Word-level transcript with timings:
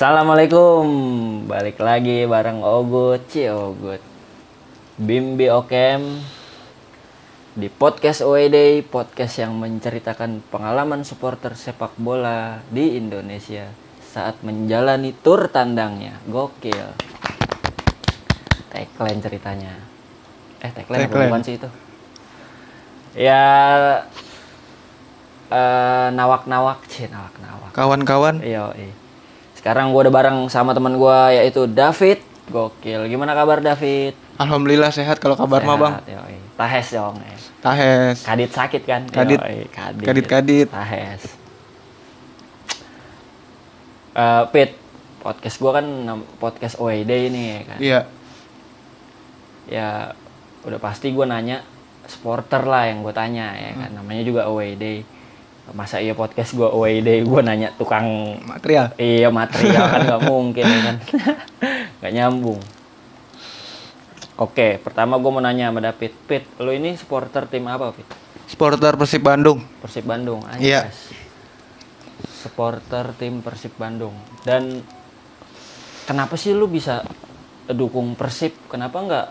Assalamualaikum, 0.00 0.88
balik 1.44 1.76
lagi 1.76 2.24
bareng 2.24 2.64
Ogut, 2.64 3.20
Ci 3.28 3.52
Ogut 3.52 4.00
Bimbi 4.96 5.52
Okem 5.52 6.24
Di 7.52 7.68
podcast 7.68 8.24
OED, 8.24 8.80
podcast 8.88 9.44
yang 9.44 9.60
menceritakan 9.60 10.40
pengalaman 10.48 11.04
supporter 11.04 11.52
sepak 11.52 11.92
bola 12.00 12.64
di 12.72 12.96
Indonesia 12.96 13.68
Saat 14.00 14.40
menjalani 14.40 15.12
tur 15.20 15.52
tandangnya, 15.52 16.16
gokil. 16.24 16.96
Tagline 18.72 19.20
ceritanya. 19.20 19.84
Eh 20.64 20.72
tagline, 20.72 21.04
apa? 21.04 21.12
Tagline. 21.12 21.28
bukan 21.28 21.44
sih 21.44 21.54
itu? 21.60 21.68
Ya 23.20 23.44
eh, 25.52 26.08
nawak-nawak, 26.08 26.88
Ci 26.88 27.04
nawak-nawak. 27.04 27.76
Kawan-kawan, 27.76 28.40
Iya, 28.40 28.72
Sekarang 29.60 29.92
gue 29.92 30.00
udah 30.00 30.10
bareng 30.10 30.38
sama 30.48 30.72
teman 30.72 30.96
gue 30.96 31.18
yaitu 31.34 31.68
David. 31.68 32.24
Gokil. 32.48 33.06
Gimana 33.06 33.30
kabar 33.32 33.60
David? 33.60 34.16
alhamdulillah 34.34 34.88
sehat 34.88 35.20
kalau 35.20 35.36
kabar 35.36 35.60
mah 35.60 35.76
bang. 35.76 35.94
Yoi. 36.08 36.36
Tahes 36.56 36.88
dong. 36.90 37.20
eh. 37.20 37.36
Tahes. 37.60 38.24
Kadit 38.24 38.50
sakit 38.50 38.82
kan? 38.82 39.04
Kadit. 39.06 39.36
Yoi, 39.36 39.68
kadit. 39.68 40.00
Kadit-kadit. 40.02 40.66
Tahes. 40.66 41.22
Eh, 44.10 44.44
Pit, 44.48 44.70
podcast 45.20 45.56
gue 45.56 45.70
kan 45.70 45.86
podcast 46.40 46.74
OED 46.76 47.10
ini 47.28 47.42
ya 47.46 47.60
kan. 47.62 47.78
Iya. 47.78 48.00
Ya 49.68 49.88
udah 50.62 50.80
pasti 50.80 51.12
gue 51.12 51.22
nanya 51.22 51.62
supporter 52.04 52.64
lah 52.64 52.88
yang 52.88 53.04
gue 53.04 53.12
tanya 53.12 53.54
ya 53.54 53.70
Hmm. 53.70 53.78
kan. 53.78 53.90
Namanya 53.94 54.22
juga 54.24 54.48
OED. 54.48 55.04
Masa 55.70 56.02
iya 56.02 56.18
podcast 56.18 56.52
gue 56.58 56.66
OED 56.66 57.22
gue 57.22 57.40
nanya 57.46 57.70
tukang 57.78 58.38
Material. 58.42 58.90
Iya 58.98 59.30
material 59.30 59.84
kan 59.86 60.00
nggak 60.10 60.22
mungkin 60.26 60.64
ya 60.66 60.80
kan, 60.82 60.96
nggak 62.02 62.12
nyambung. 62.14 62.60
Oke, 64.40 64.80
pertama 64.80 65.20
gue 65.20 65.30
mau 65.30 65.44
nanya 65.44 65.68
sama 65.68 65.84
David, 65.84 66.12
Pit, 66.24 66.44
lo 66.56 66.72
ini 66.72 66.96
supporter 66.96 67.44
tim 67.44 67.68
apa, 67.68 67.92
Pit? 67.92 68.08
Supporter 68.48 68.96
Persib 68.96 69.20
Bandung. 69.20 69.60
Persib 69.84 70.08
Bandung. 70.08 70.40
Iya. 70.56 70.88
Supporter 72.24 73.12
tim 73.20 73.44
Persib 73.44 73.76
Bandung. 73.76 74.16
Dan 74.42 74.80
kenapa 76.08 76.40
sih 76.40 76.56
lu 76.56 76.66
bisa 76.66 77.04
dukung 77.68 78.16
Persib? 78.16 78.56
Kenapa 78.72 78.98
nggak 79.04 79.26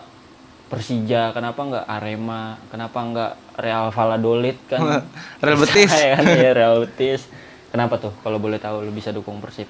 Persija? 0.70 1.34
Kenapa 1.34 1.60
nggak 1.66 1.86
Arema? 1.90 2.62
Kenapa 2.70 2.98
nggak 3.02 3.32
Real 3.58 3.90
Valladolid 3.90 4.58
kan? 4.70 5.04
Real 5.44 5.58
Betis. 5.58 5.90
Ya 6.00 6.16
kan, 6.16 6.24
ya 6.30 6.52
Real 6.54 6.86
Betis. 6.86 7.26
Kenapa 7.70 7.98
tuh? 7.98 8.14
Kalau 8.22 8.38
boleh 8.38 8.62
tahu 8.62 8.86
lu 8.86 8.94
bisa 8.94 9.10
dukung 9.10 9.42
Persib? 9.42 9.70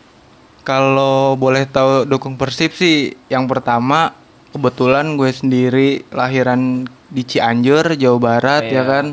Kalau 0.64 1.34
boleh 1.36 1.64
tahu 1.66 2.04
dukung 2.04 2.36
Persib 2.36 2.76
sih, 2.76 3.16
yang 3.32 3.48
pertama 3.48 4.12
kebetulan 4.52 5.16
gue 5.16 5.32
sendiri 5.32 5.90
lahiran 6.12 6.84
di 7.10 7.24
Cianjur, 7.26 7.96
Jawa 7.96 8.20
Barat 8.20 8.64
Iya. 8.68 8.76
ya 8.76 8.84
kan. 8.84 9.06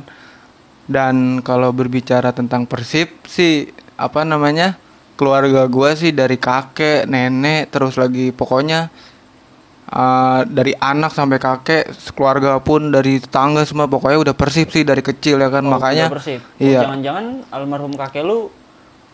Dan 0.86 1.42
kalau 1.42 1.74
berbicara 1.74 2.30
tentang 2.30 2.66
Persib 2.66 3.10
sih 3.26 3.70
apa 3.98 4.22
namanya? 4.22 4.78
Keluarga 5.16 5.64
gue 5.64 5.90
sih 5.96 6.12
dari 6.12 6.36
kakek, 6.36 7.08
nenek, 7.08 7.72
terus 7.72 7.96
lagi 7.96 8.30
pokoknya 8.30 8.92
eh, 9.86 10.40
dari 10.46 10.72
anak 10.74 11.10
sampai 11.10 11.38
kakek, 11.38 11.84
keluarga 12.12 12.58
pun 12.58 12.90
dari 12.90 13.18
tetangga 13.18 13.62
semua 13.62 13.86
pokoknya 13.86 14.30
udah 14.30 14.34
Persib 14.34 14.68
sih 14.68 14.82
dari 14.82 15.00
kecil 15.00 15.38
ya 15.38 15.48
kan. 15.48 15.62
Oh, 15.66 15.76
Makanya. 15.76 16.10
Oh, 16.10 16.18
iya. 16.58 16.82
Jangan-jangan 16.82 17.24
almarhum 17.50 17.94
kakek 17.94 18.22
lu 18.22 18.50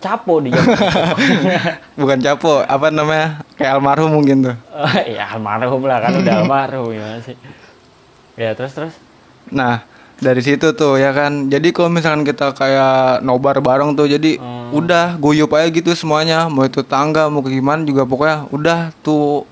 capo 0.03 0.43
di 0.43 0.51
bukan 2.01 2.19
capo, 2.19 2.67
apa 2.67 2.91
namanya? 2.91 3.47
Kayak 3.55 3.79
almarhum 3.79 4.11
mungkin 4.11 4.51
tuh. 4.51 4.57
Oh, 4.75 4.97
ya 5.17 5.31
almarhum 5.31 5.83
lah 5.87 5.99
kan 6.03 6.13
udah 6.19 6.35
almarhum 6.43 6.91
ya 6.91 7.23
sih. 7.23 7.37
Ya 8.35 8.57
terus 8.57 8.73
terus. 8.75 8.95
Nah, 9.53 9.85
dari 10.19 10.41
situ 10.43 10.73
tuh 10.73 10.99
ya 10.99 11.13
kan. 11.13 11.47
Jadi 11.47 11.71
kalau 11.71 11.93
misalkan 11.93 12.25
kita 12.25 12.51
kayak 12.51 13.21
nobar 13.21 13.61
bareng 13.61 13.95
tuh 13.95 14.09
jadi 14.09 14.41
Hmm. 14.41 14.73
udah 14.73 15.21
guyup 15.21 15.53
aja 15.53 15.69
gitu 15.69 15.93
semuanya. 15.93 16.49
Mau 16.49 16.65
itu 16.65 16.81
tangga, 16.81 17.29
mau 17.29 17.45
ke 17.45 17.53
gimana 17.53 17.85
juga 17.85 18.03
pokoknya 18.03 18.49
udah 18.51 18.79
tuh 19.05 19.45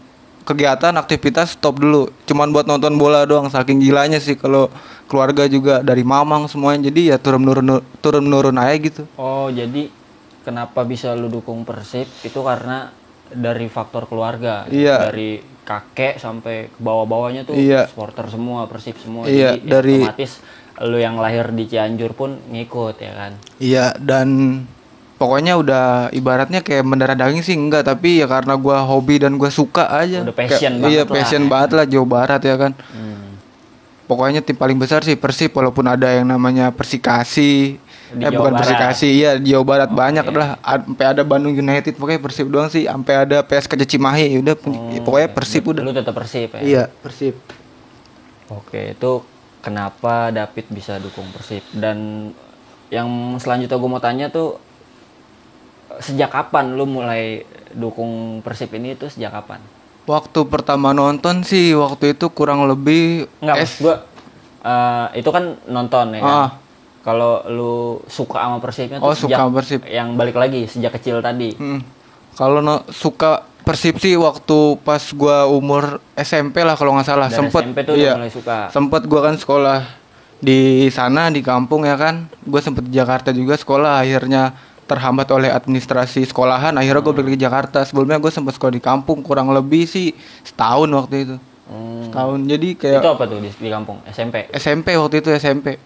kegiatan 0.50 0.90
aktivitas 0.92 1.54
stop 1.54 1.78
dulu. 1.78 2.10
Cuman 2.26 2.50
buat 2.50 2.66
nonton 2.66 2.98
bola 2.98 3.22
doang 3.22 3.46
saking 3.46 3.78
gilanya 3.78 4.18
sih 4.18 4.34
kalau 4.34 4.66
keluarga 5.06 5.46
juga 5.46 5.78
dari 5.80 6.02
mamang 6.02 6.50
semuanya. 6.50 6.90
Jadi 6.90 7.14
ya 7.14 7.16
turun 7.16 7.46
menurun 7.46 7.78
turun 8.02 8.26
menurun 8.26 8.58
aja 8.58 8.74
gitu. 8.74 9.02
Oh 9.14 9.46
jadi 9.46 9.86
kenapa 10.42 10.82
bisa 10.82 11.14
lu 11.14 11.30
dukung 11.30 11.62
Persib 11.62 12.10
itu 12.20 12.40
karena 12.42 12.90
dari 13.30 13.70
faktor 13.70 14.10
keluarga. 14.10 14.66
Iya. 14.66 15.06
Dari 15.08 15.38
kakek 15.62 16.18
sampai 16.18 16.66
ke 16.66 16.78
bawah-bawahnya 16.82 17.46
tuh 17.46 17.54
Iya. 17.54 17.86
supporter 17.86 18.26
semua 18.26 18.66
Persib 18.66 18.98
semua. 18.98 19.30
Iya, 19.30 19.54
Jadi 19.54 19.70
dari- 19.70 20.02
otomatis 20.02 20.32
lu 20.80 20.96
yang 20.96 21.20
lahir 21.20 21.52
di 21.52 21.68
Cianjur 21.68 22.16
pun 22.16 22.40
ngikut 22.50 22.96
ya 22.98 23.12
kan. 23.14 23.32
Iya 23.60 23.94
dan 24.00 24.28
pokoknya 25.20 25.52
udah 25.54 25.84
ibaratnya 26.10 26.58
kayak 26.58 26.80
mendarah 26.80 27.12
daging 27.12 27.44
sih 27.44 27.52
enggak 27.52 27.84
tapi 27.84 28.18
ya 28.18 28.26
karena 28.26 28.56
gua 28.56 28.80
hobi 28.80 29.20
dan 29.20 29.36
gua 29.36 29.52
suka 29.52 29.84
aja. 29.86 30.24
Udah 30.24 30.32
passion 30.32 30.72
Kayak- 30.74 30.88
Iya 30.88 30.96
banget 30.96 31.04
lah. 31.04 31.14
passion 31.14 31.42
banget 31.44 31.70
lah 31.70 31.84
Jawa 31.84 32.06
Barat 32.08 32.40
ya 32.40 32.56
kan. 32.56 32.72
Hmm. 32.88 33.36
Pokoknya 34.02 34.40
tim 34.40 34.56
paling 34.56 34.74
besar 34.74 35.00
sih 35.00 35.14
Persib 35.14 35.52
walaupun 35.52 35.84
ada 35.84 36.08
yang 36.08 36.24
namanya 36.24 36.72
Persikasi. 36.72 37.76
Di 38.10 38.18
eh 38.18 38.26
Jawa 38.26 38.42
bukan 38.42 38.52
Barat. 38.52 38.66
Persikasi, 38.66 39.08
iya 39.12 39.30
di 39.36 39.54
Jawa 39.54 39.62
Barat 39.62 39.90
banyak 39.92 40.24
lah. 40.32 40.58
A- 40.58 40.80
Sampai 40.80 41.06
ada 41.06 41.22
Bandung 41.22 41.52
United 41.52 41.94
pokoknya 41.94 42.18
Persib 42.18 42.48
doang 42.48 42.66
sih. 42.66 42.82
Sampai 42.82 43.14
ada 43.20 43.38
PSK 43.40 43.76
Cimahi 43.86 44.34
udah 44.36 44.58
pokoknya 44.98 45.28
Persib 45.30 45.62
udah. 45.64 45.78
Lu 45.80 45.92
tetap 45.92 46.10
Persib 46.12 46.50
ya. 46.50 46.60
Iya, 46.60 46.82
Persib. 46.96 47.38
Oke, 48.48 48.98
itu 48.98 49.22
kenapa 49.60 50.32
David 50.32 50.66
bisa 50.70 50.96
dukung 50.96 51.30
Persib 51.30 51.62
dan 51.70 52.30
yang 52.90 53.06
selanjutnya 53.36 53.78
gue 53.78 53.86
mau 53.86 54.02
tanya 54.02 54.26
tuh 54.26 54.58
sejak 56.00 56.28
kapan 56.28 56.74
lu 56.74 56.84
mulai 56.84 57.44
dukung 57.70 58.40
Persib 58.40 58.72
ini 58.72 58.92
itu 58.92 59.06
sejak 59.06 59.30
kapan? 59.32 59.60
Waktu 60.02 60.42
pertama 60.44 60.90
nonton 60.90 61.40
sih 61.40 61.70
waktu 61.72 62.12
itu 62.12 62.26
kurang 62.28 62.66
lebih 62.66 63.30
Enggak, 63.38 63.56
S- 63.62 63.78
gua 63.78 64.02
eh, 64.60 65.06
itu 65.16 65.28
kan 65.28 65.44
nonton 65.64 66.12
ya 66.12 66.20
kan. 66.20 66.34
Ah. 66.34 66.50
Kalau 67.00 67.40
lu 67.46 67.74
suka 68.06 68.40
sama 68.40 68.58
Persibnya 68.58 68.98
tuh 68.98 69.06
Oh, 69.06 69.14
sejak 69.14 69.38
suka 69.38 69.54
Persib. 69.54 69.80
yang 69.86 70.16
balik 70.16 70.34
lagi 70.34 70.66
sejak 70.66 70.92
kecil 70.92 71.20
tadi. 71.20 71.54
Hmm. 71.54 71.80
Kalau 72.32 72.60
no, 72.60 72.84
suka 72.88 73.40
Persib 73.60 73.96
sih 73.96 74.16
waktu 74.16 74.58
pas 74.80 75.00
gua 75.10 75.44
umur 75.46 76.00
SMP 76.14 76.60
lah 76.60 76.74
kalau 76.74 76.92
nggak 76.92 77.06
salah 77.06 77.28
Dari 77.28 77.38
sempet 77.38 77.62
SMP 77.62 77.78
tuh 77.82 77.94
udah 77.94 78.02
iya, 78.02 78.12
mulai 78.16 78.28
suka. 78.30 78.58
sempet 78.68 79.02
gua 79.04 79.20
kan 79.22 79.36
sekolah 79.36 79.80
di 80.38 80.60
sana 80.88 81.28
di 81.28 81.40
kampung 81.40 81.84
ya 81.84 81.94
kan 81.94 82.24
gue 82.40 82.56
sempet 82.58 82.88
di 82.88 82.96
Jakarta 82.96 83.28
juga 83.28 83.52
sekolah 83.54 84.00
akhirnya 84.00 84.56
terhambat 84.90 85.30
oleh 85.30 85.46
administrasi 85.48 86.26
sekolahan 86.26 86.74
akhirnya 86.74 86.98
gue 87.00 87.14
balik 87.14 87.32
ke 87.32 87.40
Jakarta 87.40 87.80
sebelumnya 87.80 88.18
gue 88.18 88.26
sempet 88.28 88.52
sekolah 88.52 88.74
di 88.74 88.82
kampung 88.82 89.22
kurang 89.22 89.48
lebih 89.48 89.86
sih 89.86 90.10
setahun 90.42 90.90
waktu 90.90 91.16
itu 91.22 91.36
Hmm. 91.70 92.02
setahun 92.02 92.38
jadi 92.44 92.68
kayak 92.74 92.98
Itu 92.98 93.10
apa 93.12 93.24
tuh 93.24 93.38
di, 93.38 93.46
di 93.46 93.70
kampung? 93.70 94.02
SMP. 94.04 94.50
SMP 94.50 94.98
waktu 94.98 95.22
itu 95.22 95.30
SMP 95.30 95.78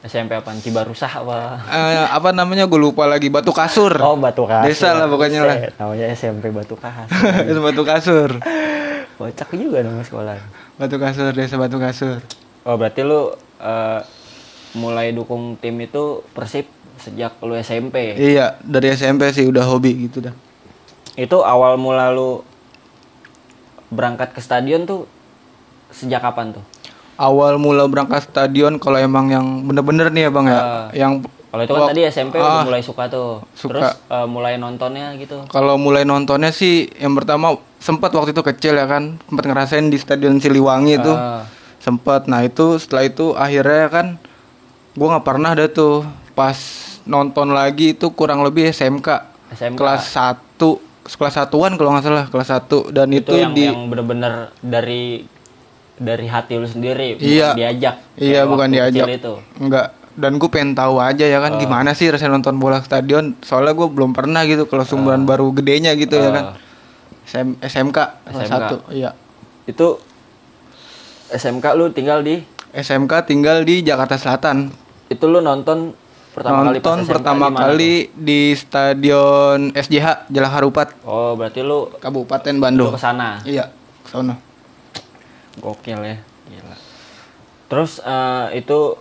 SMP 0.00 0.32
apaan? 0.32 0.56
Cibarusah 0.56 1.20
apa? 1.20 1.60
Eh, 1.66 2.06
apa 2.08 2.32
namanya 2.32 2.64
gue 2.64 2.78
lupa 2.78 3.04
lagi 3.04 3.28
batu 3.28 3.50
kasur 3.50 3.92
Oh, 3.98 4.16
Batu 4.16 4.48
Kasur. 4.48 4.64
Desa 4.64 4.94
lah 4.94 5.04
pokoknya 5.04 5.40
lah. 5.42 5.56
Namanya 5.76 6.06
SMP 6.10 6.48
Batu 6.48 6.80
Kasur. 6.80 7.28
itu 7.44 7.60
batu 7.66 7.82
kasur 7.82 8.30
Kocak 9.16 9.48
juga 9.52 9.80
nama 9.80 10.00
sekolah. 10.00 10.40
batu 10.76 10.96
kasur 10.96 11.28
desa 11.30 11.56
batu 11.56 11.76
kasur 11.76 12.24
Oh 12.64 12.76
berarti 12.76 13.00
lu 13.00 13.32
eh, 13.58 14.00
mulai 14.74 15.12
dukung 15.12 15.56
tim 15.56 15.76
itu 15.78 16.24
Persib 16.32 16.72
sejak 16.98 17.36
lu 17.40 17.54
SMP. 17.54 18.14
Iya, 18.14 18.58
dari 18.60 18.90
SMP 18.90 19.28
sih 19.30 19.44
udah 19.44 19.64
hobi 19.64 20.06
gitu 20.06 20.20
dah. 20.20 20.34
Itu 21.14 21.40
awal 21.40 21.76
mula 21.76 22.10
lu 22.10 22.44
berangkat 23.88 24.32
ke 24.32 24.40
stadion 24.40 24.84
tuh 24.84 25.06
sejak 25.88 26.20
kapan 26.20 26.52
tuh? 26.52 26.64
Awal 27.16 27.56
mula 27.56 27.86
berangkat 27.86 28.26
stadion 28.26 28.76
kalau 28.76 28.98
emang 28.98 29.30
yang 29.30 29.46
bener-bener 29.62 30.10
nih 30.10 30.22
ya 30.22 30.30
bang 30.30 30.46
ya, 30.46 30.58
Ah. 30.58 30.86
yang 30.92 31.12
Kalau 31.46 31.62
itu 31.62 31.72
kan 31.72 31.80
Wak- 31.80 31.90
tadi 31.90 32.02
SMP 32.04 32.34
udah 32.36 32.68
mulai 32.68 32.82
suka 32.82 33.08
tuh. 33.08 33.40
suka. 33.54 33.70
Terus 33.72 33.88
eh, 34.04 34.26
mulai 34.26 34.54
nontonnya 34.56 35.16
gitu. 35.16 35.40
kalau 35.48 35.76
mulai 35.76 36.04
nontonnya 36.04 36.52
sih 36.52 36.84
yang 36.94 37.16
pertama 37.16 37.56
sempat 37.78 38.12
waktu 38.12 38.30
itu 38.30 38.44
kecil 38.44 38.74
ya 38.74 38.84
kan, 38.84 39.16
sempat 39.22 39.44
ngerasain 39.46 39.86
di 39.86 39.96
stadion 39.96 40.36
Siliwangi 40.36 40.98
itu, 40.98 41.08
Ah. 41.08 41.48
sempat. 41.78 42.28
Nah 42.28 42.44
itu 42.44 42.76
setelah 42.76 43.04
itu 43.04 43.32
akhirnya 43.32 43.88
kan, 43.88 44.06
gua 44.92 45.16
nggak 45.16 45.24
pernah 45.24 45.50
ada 45.50 45.64
tuh 45.66 46.04
pas 46.36 46.58
nonton 47.02 47.48
lagi 47.50 47.96
itu 47.96 48.12
kurang 48.12 48.44
lebih 48.44 48.68
SMK, 48.68 49.08
SMK. 49.50 49.74
kelas 49.74 50.04
1 50.12 50.60
kelas 51.08 51.34
satuan 51.34 51.74
kalau 51.74 51.90
nggak 51.90 52.04
salah 52.04 52.24
kelas 52.26 52.50
1 52.60 52.92
dan 52.92 53.08
itu, 53.08 53.30
itu, 53.30 53.34
yang 53.34 53.52
di 53.52 53.64
yang 53.64 53.88
bener-bener 53.88 54.52
dari 54.58 55.24
dari 55.96 56.26
hati 56.26 56.54
lu 56.54 56.66
sendiri 56.66 57.16
bukan 57.16 57.24
Iya. 57.24 57.48
diajak 57.54 57.94
Iya 58.14 58.40
bukan 58.44 58.68
diajak. 58.68 59.06
itu 59.08 59.34
Enggak. 59.56 59.96
dan 60.12 60.36
gue 60.36 60.48
pengen 60.48 60.72
tahu 60.72 60.96
aja 60.98 61.24
ya 61.24 61.38
kan 61.38 61.52
Ah. 61.52 61.58
gimana 61.58 61.92
sih 61.92 62.08
rasanya 62.08 62.34
nonton 62.34 62.56
bola 62.56 62.80
stadion 62.80 63.36
soalnya 63.40 63.72
gue 63.72 63.84
belum 63.86 64.12
pernah 64.12 64.44
gitu 64.44 64.64
kalau 64.64 64.82
sumberan 64.82 65.24
baru 65.24 65.52
gedenya 65.52 65.92
gitu 65.92 66.16
ya 66.16 66.30
kan 66.30 66.44
Ah. 66.46 66.56
SM, 67.24 67.48
SMK 67.58 67.98
SMK. 68.26 68.46
satu 68.46 68.76
iya 68.90 69.16
Itu 69.64 69.98
SMK 71.28 71.66
lu 71.72 71.90
tinggal 71.90 72.20
di 72.20 72.38
SMK 72.72 73.24
tinggal 73.24 73.60
di 73.60 73.80
Jakarta 73.80 74.14
Selatan 74.14 74.70
itu 75.06 75.24
lu 75.24 75.38
nonton 75.38 75.94
pertama 76.36 76.56
kali 76.62 76.76
nonton 76.76 76.98
SMK 77.00 77.08
pertama 77.08 77.46
kali 77.50 77.92
di 78.12 78.52
stadion 78.52 79.72
SJH 79.72 80.28
Jalan 80.28 80.50
Harupat 80.50 80.92
tuh? 80.92 81.08
Oh, 81.08 81.32
berarti 81.32 81.60
lu 81.60 81.88
Kabupaten 81.96 82.54
Bandung 82.56 82.92
ke 82.92 83.00
sana. 83.00 83.40
iya 83.42 83.72
ke 84.04 84.08
sono 84.10 84.36
Gokil 85.56 85.96
ya. 85.98 86.16
Gila. 86.46 86.76
Terus 87.66 87.98
eh, 87.98 88.46
itu 88.54 89.00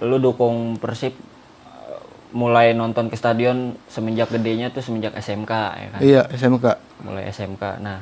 lu 0.00 0.16
dukung 0.16 0.76
Persib 0.76 1.12
eh, 1.12 2.00
mulai 2.32 2.72
nonton 2.72 3.06
ke 3.06 3.14
stadion 3.14 3.76
semenjak 3.86 4.32
gedenya 4.32 4.72
tuh 4.72 4.80
semenjak 4.80 5.12
SMK 5.14 5.52
ya 5.52 5.88
kan. 5.92 6.00
iya 6.00 6.22
SMK 6.26 6.64
Mulai 6.98 7.28
SMK. 7.28 7.62
Nah, 7.78 8.00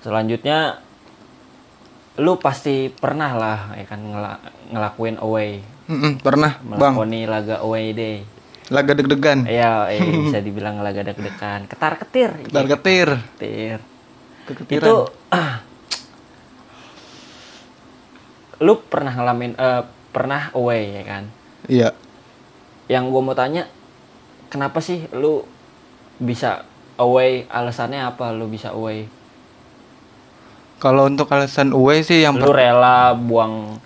selanjutnya 0.00 0.80
lu 2.14 2.36
pasti 2.36 2.88
pernah 2.88 3.32
lah 3.32 3.58
ya 3.72 3.84
kan 3.86 4.00
ngela- 4.02 4.42
ngelakuin 4.68 5.16
away, 5.18 5.60
Mm-mm, 5.82 6.22
pernah 6.22 6.62
bang 6.62 6.94
melakoni 6.94 7.20
laga 7.26 7.60
away 7.60 7.90
day. 7.92 8.16
laga 8.68 8.94
deg-degan 8.94 9.44
Iya, 9.44 9.90
eh, 9.90 10.00
bisa 10.24 10.38
dibilang 10.38 10.78
laga 10.78 11.02
deg-degan, 11.02 11.66
ketar-ketir. 11.66 12.30
dar 12.48 12.64
ketir 12.64 13.08
Ketir. 13.36 13.78
keketiran 14.44 14.80
Itu 14.80 14.96
lu 18.58 18.78
pernah 18.80 19.10
ngalamin 19.10 19.58
eh, 19.58 19.82
pernah 20.10 20.54
away 20.54 20.94
ya 20.94 21.02
kan? 21.02 21.24
iya 21.66 21.90
Yang 22.86 23.04
gue 23.08 23.22
mau 23.22 23.32
tanya, 23.32 23.62
kenapa 24.46 24.78
sih 24.78 25.08
lu 25.10 25.42
bisa 26.16 26.62
away? 26.94 27.48
Alasannya 27.48 28.04
apa 28.04 28.30
lu 28.30 28.46
bisa 28.46 28.70
away? 28.70 29.08
kalau 30.76 31.06
untuk 31.06 31.30
alasan 31.30 31.70
away 31.70 32.02
sih 32.02 32.26
yang 32.26 32.34
Lu 32.34 32.50
rela 32.50 33.14
buang 33.14 33.78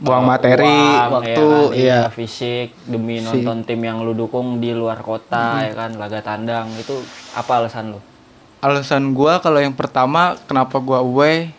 buang 0.00 0.24
materi 0.24 0.64
uang, 0.64 1.12
waktu 1.12 1.44
ya 1.44 1.68
kan, 1.68 1.76
iya. 1.76 2.00
fisik 2.08 2.72
demi 2.88 3.20
Si- 3.20 3.24
nonton 3.28 3.68
tim 3.68 3.80
yang 3.84 4.00
lu 4.00 4.16
dukung 4.16 4.56
di 4.56 4.72
luar 4.72 5.04
kota 5.04 5.60
ya 5.60 5.76
kan 5.76 5.92
laga 6.00 6.24
tandang 6.24 6.72
itu 6.80 7.04
apa 7.36 7.60
alasan 7.60 7.92
lu? 7.92 8.00
alasan 8.60 9.12
gua 9.12 9.40
kalau 9.44 9.60
yang 9.60 9.76
pertama 9.76 10.36
kenapa 10.48 10.80
gua 10.80 11.00
away? 11.04 11.52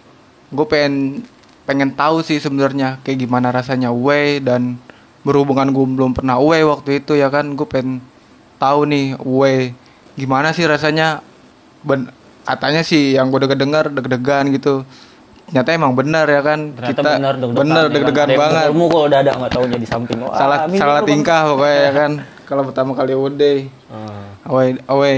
Gue 0.51 0.67
pengen 0.67 1.23
pengen 1.63 1.95
tahu 1.95 2.19
sih 2.21 2.41
sebenarnya 2.41 2.99
kayak 3.05 3.23
gimana 3.23 3.49
rasanya 3.55 3.89
away 3.93 4.43
dan 4.43 4.75
berhubungan 5.23 5.71
gue 5.71 5.85
belum 5.95 6.11
pernah 6.11 6.35
away 6.41 6.65
waktu 6.65 6.99
itu 6.99 7.15
ya 7.15 7.31
kan? 7.31 7.55
Gue 7.55 7.63
pengen 7.63 8.03
tahu 8.59 8.83
nih 8.89 9.15
away 9.21 9.71
gimana 10.19 10.51
sih 10.51 10.67
rasanya? 10.67 11.23
Ben 11.81 12.11
katanya 12.43 12.81
sih 12.83 13.15
yang 13.15 13.29
gue 13.29 13.39
denger 13.45 13.57
dengar 13.57 13.85
deg-degan 13.89 14.49
gitu 14.51 14.83
ternyata 15.51 15.69
emang 15.75 15.92
benar 15.92 16.25
ya 16.25 16.39
kan 16.39 16.59
Ternyata 16.71 16.95
kita 16.95 17.12
bener 17.51 17.86
deg-degan, 17.92 18.07
bener 18.24 18.31
ya 18.31 18.39
kan? 18.39 18.39
banget. 18.39 18.65
pukulmu 18.65 18.86
kalau 18.88 19.06
udah 19.06 19.19
ada 19.19 19.31
nggak 19.36 19.51
taunya 19.51 19.77
di 19.77 19.86
samping. 19.86 20.18
Wah, 20.24 20.31
salah 20.33 20.57
salah 20.71 21.01
tingkah 21.03 21.42
pokoknya 21.45 21.75
ya 21.77 21.92
kan. 21.92 22.12
Kalau 22.48 22.63
pertama 22.63 22.92
kali 22.92 23.12
away 23.12 23.68
Ah. 23.88 24.31
away 24.44 24.68
away. 24.88 25.18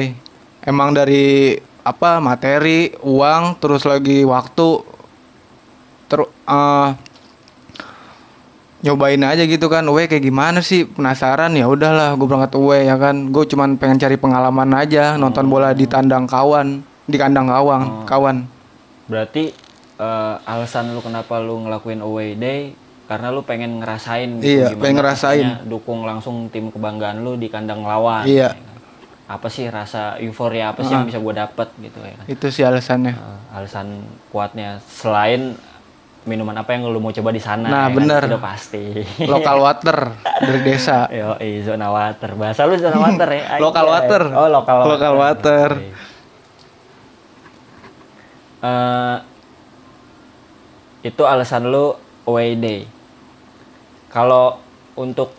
Emang 0.60 0.90
dari 0.92 1.58
apa 1.82 2.18
materi 2.18 2.94
uang 3.00 3.58
terus 3.58 3.84
lagi 3.84 4.22
waktu 4.24 4.70
terus 6.06 6.30
nyobain 8.82 9.22
aja 9.24 9.44
gitu 9.44 9.66
kan. 9.66 9.82
Away 9.84 10.06
kayak 10.08 10.24
gimana 10.24 10.60
sih? 10.60 10.84
Penasaran 10.84 11.54
ya 11.54 11.66
udahlah 11.66 12.14
gue 12.14 12.26
berangkat 12.26 12.54
away 12.54 12.86
ya 12.86 12.98
kan. 12.98 13.30
Gue 13.30 13.46
cuman 13.46 13.78
pengen 13.78 13.98
cari 13.98 14.14
pengalaman 14.14 14.70
aja 14.74 15.16
nonton 15.16 15.48
bola 15.48 15.72
di 15.72 15.86
tandang 15.86 16.26
kawan 16.26 16.82
di 17.04 17.18
kandang 17.18 17.48
kawan 17.48 17.82
kawan. 18.06 18.38
Berarti 19.08 19.52
eh, 19.96 20.36
alasan 20.46 20.92
lu 20.92 21.00
kenapa 21.00 21.38
lu 21.38 21.62
ngelakuin 21.62 22.00
away 22.00 22.34
day 22.34 22.62
karena 23.04 23.30
lu 23.30 23.44
pengen 23.44 23.78
ngerasain 23.78 24.40
gitu 24.40 24.48
Iya, 24.48 24.66
gimana 24.70 24.80
pengen 24.80 24.98
ngerasain. 24.98 25.48
dukung 25.66 26.02
langsung 26.04 26.48
tim 26.48 26.70
kebanggaan 26.70 27.20
lu 27.20 27.36
di 27.36 27.48
kandang 27.48 27.84
lawan. 27.84 28.24
Iya. 28.24 28.50
ya 28.50 28.56
kan? 28.56 28.72
Apa 29.30 29.48
sih 29.48 29.66
rasa 29.68 30.16
euforia 30.18 30.72
apa 30.72 30.84
sih 30.84 30.92
yang 30.92 31.04
bisa 31.04 31.18
gue 31.18 31.34
dapet 31.34 31.68
gitu 31.80 32.00
ya 32.00 32.14
kan? 32.16 32.26
itu 32.28 32.46
sih 32.50 32.64
alasannya 32.64 33.14
Eh, 33.14 33.40
alasan 33.56 34.04
kuatnya 34.30 34.80
selain 34.84 35.56
minuman 36.24 36.56
apa 36.56 36.72
yang 36.72 36.88
lu 36.88 37.00
mau 37.00 37.12
coba 37.12 37.30
di 37.30 37.40
sana 37.40 37.68
Nah, 37.68 37.84
ya 37.84 37.88
kan? 37.88 37.96
bener. 38.00 38.22
Udah 38.26 38.40
pasti. 38.42 38.84
lokal 39.34 39.58
water 39.60 39.98
dari 40.40 40.60
desa 40.64 41.08
Yo, 41.12 41.36
zona 41.62 41.92
water. 41.92 42.30
Bahasa 42.34 42.64
lu 42.64 42.80
zona 42.80 42.96
water 42.96 43.28
ya. 43.30 43.44
Lokal 43.64 43.86
water. 43.86 44.22
Oh, 44.32 44.48
lokal 44.48 44.76
water. 44.80 44.90
Lokal 44.90 45.14
water. 45.20 45.70
Oke. 45.76 45.92
Eh, 48.64 49.18
itu 51.04 51.22
alasan 51.28 51.68
lu 51.68 51.94
away 52.24 52.56
day. 52.56 52.88
Kalau 54.08 54.58
untuk 54.96 55.36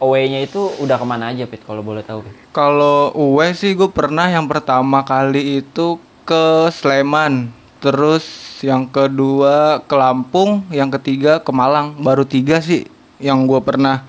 away-nya 0.00 0.42
itu 0.42 0.72
udah 0.80 0.96
ke 0.96 1.06
mana 1.06 1.30
aja, 1.30 1.44
Pit? 1.44 1.62
Kalau 1.62 1.84
boleh 1.84 2.00
tahu, 2.02 2.24
Pit? 2.24 2.34
Kalau 2.50 3.12
away 3.12 3.52
sih 3.52 3.76
gue 3.76 3.92
pernah 3.92 4.26
yang 4.26 4.48
pertama 4.48 5.04
kali 5.04 5.60
itu 5.60 6.00
ke 6.24 6.72
Sleman, 6.72 7.52
terus 7.78 8.24
yang 8.64 8.88
kedua 8.88 9.84
ke 9.84 9.94
Lampung, 9.94 10.64
yang 10.72 10.88
ketiga 10.88 11.38
ke 11.38 11.52
Malang. 11.52 11.98
Baru 12.00 12.24
tiga 12.24 12.58
sih 12.64 12.88
yang 13.20 13.44
gue 13.44 13.60
pernah 13.60 14.02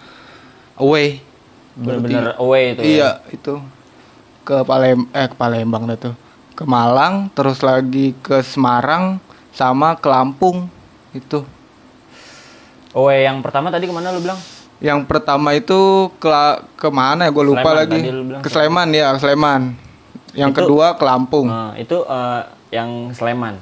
away. 0.80 1.20
Bener-bener 1.74 2.38
away 2.38 2.78
itu 2.78 2.82
ya? 2.82 2.88
Iya 2.88 3.10
itu 3.34 3.54
ke 4.46 4.62
Palem 4.62 5.10
eh 5.10 5.28
ke 5.28 5.36
Palembang 5.36 5.90
tuh. 5.98 6.14
Ke 6.54 6.70
Malang, 6.70 7.34
terus 7.34 7.66
lagi 7.66 8.14
ke 8.22 8.46
Semarang, 8.46 9.18
sama 9.50 9.98
ke 9.98 10.06
Lampung 10.06 10.70
itu. 11.14 11.40
Away 12.94 13.26
yang 13.26 13.42
pertama 13.42 13.70
tadi 13.70 13.86
ke 13.86 13.94
mana 13.94 14.14
lu 14.14 14.22
bilang? 14.22 14.38
Yang 14.78 15.00
pertama 15.08 15.54
itu 15.54 15.80
ke 16.18 16.30
ke 16.76 16.90
mana 16.90 17.26
ya 17.26 17.32
gue 17.32 17.46
lupa 17.46 17.64
Sleman, 17.64 17.80
lagi. 17.80 18.00
bilang 18.04 18.42
Ke 18.42 18.50
Sleman 18.50 18.88
ya 18.92 19.08
Sleman. 19.16 19.62
Yang 20.34 20.52
Itu- 20.52 20.60
kedua 20.60 20.88
ke 20.94 21.04
Lampung. 21.04 21.48
Nah, 21.48 21.74
itu 21.74 21.98
eh, 22.00 22.42
yang 22.72 22.90
Sleman. 23.12 23.58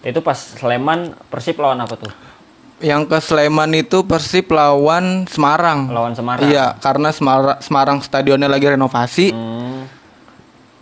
Itu 0.00 0.20
pas 0.20 0.36
Sleman 0.36 1.16
Persib 1.28 1.56
lawan 1.56 1.78
apa 1.78 1.94
tuh? 1.94 2.12
Yang 2.80 3.02
ke 3.06 3.18
Sleman 3.22 3.70
itu 3.72 4.04
Persib 4.04 4.50
lawan 4.50 5.24
Semarang. 5.24 5.88
Lawan 5.88 6.12
Semarang. 6.12 6.44
Iya, 6.44 6.76
karena 6.78 7.08
Semarang, 7.08 7.56
Semarang 7.60 7.98
stadionnya 8.00 8.48
lagi 8.48 8.66
renovasi. 8.66 9.30
Hmm, 9.30 9.86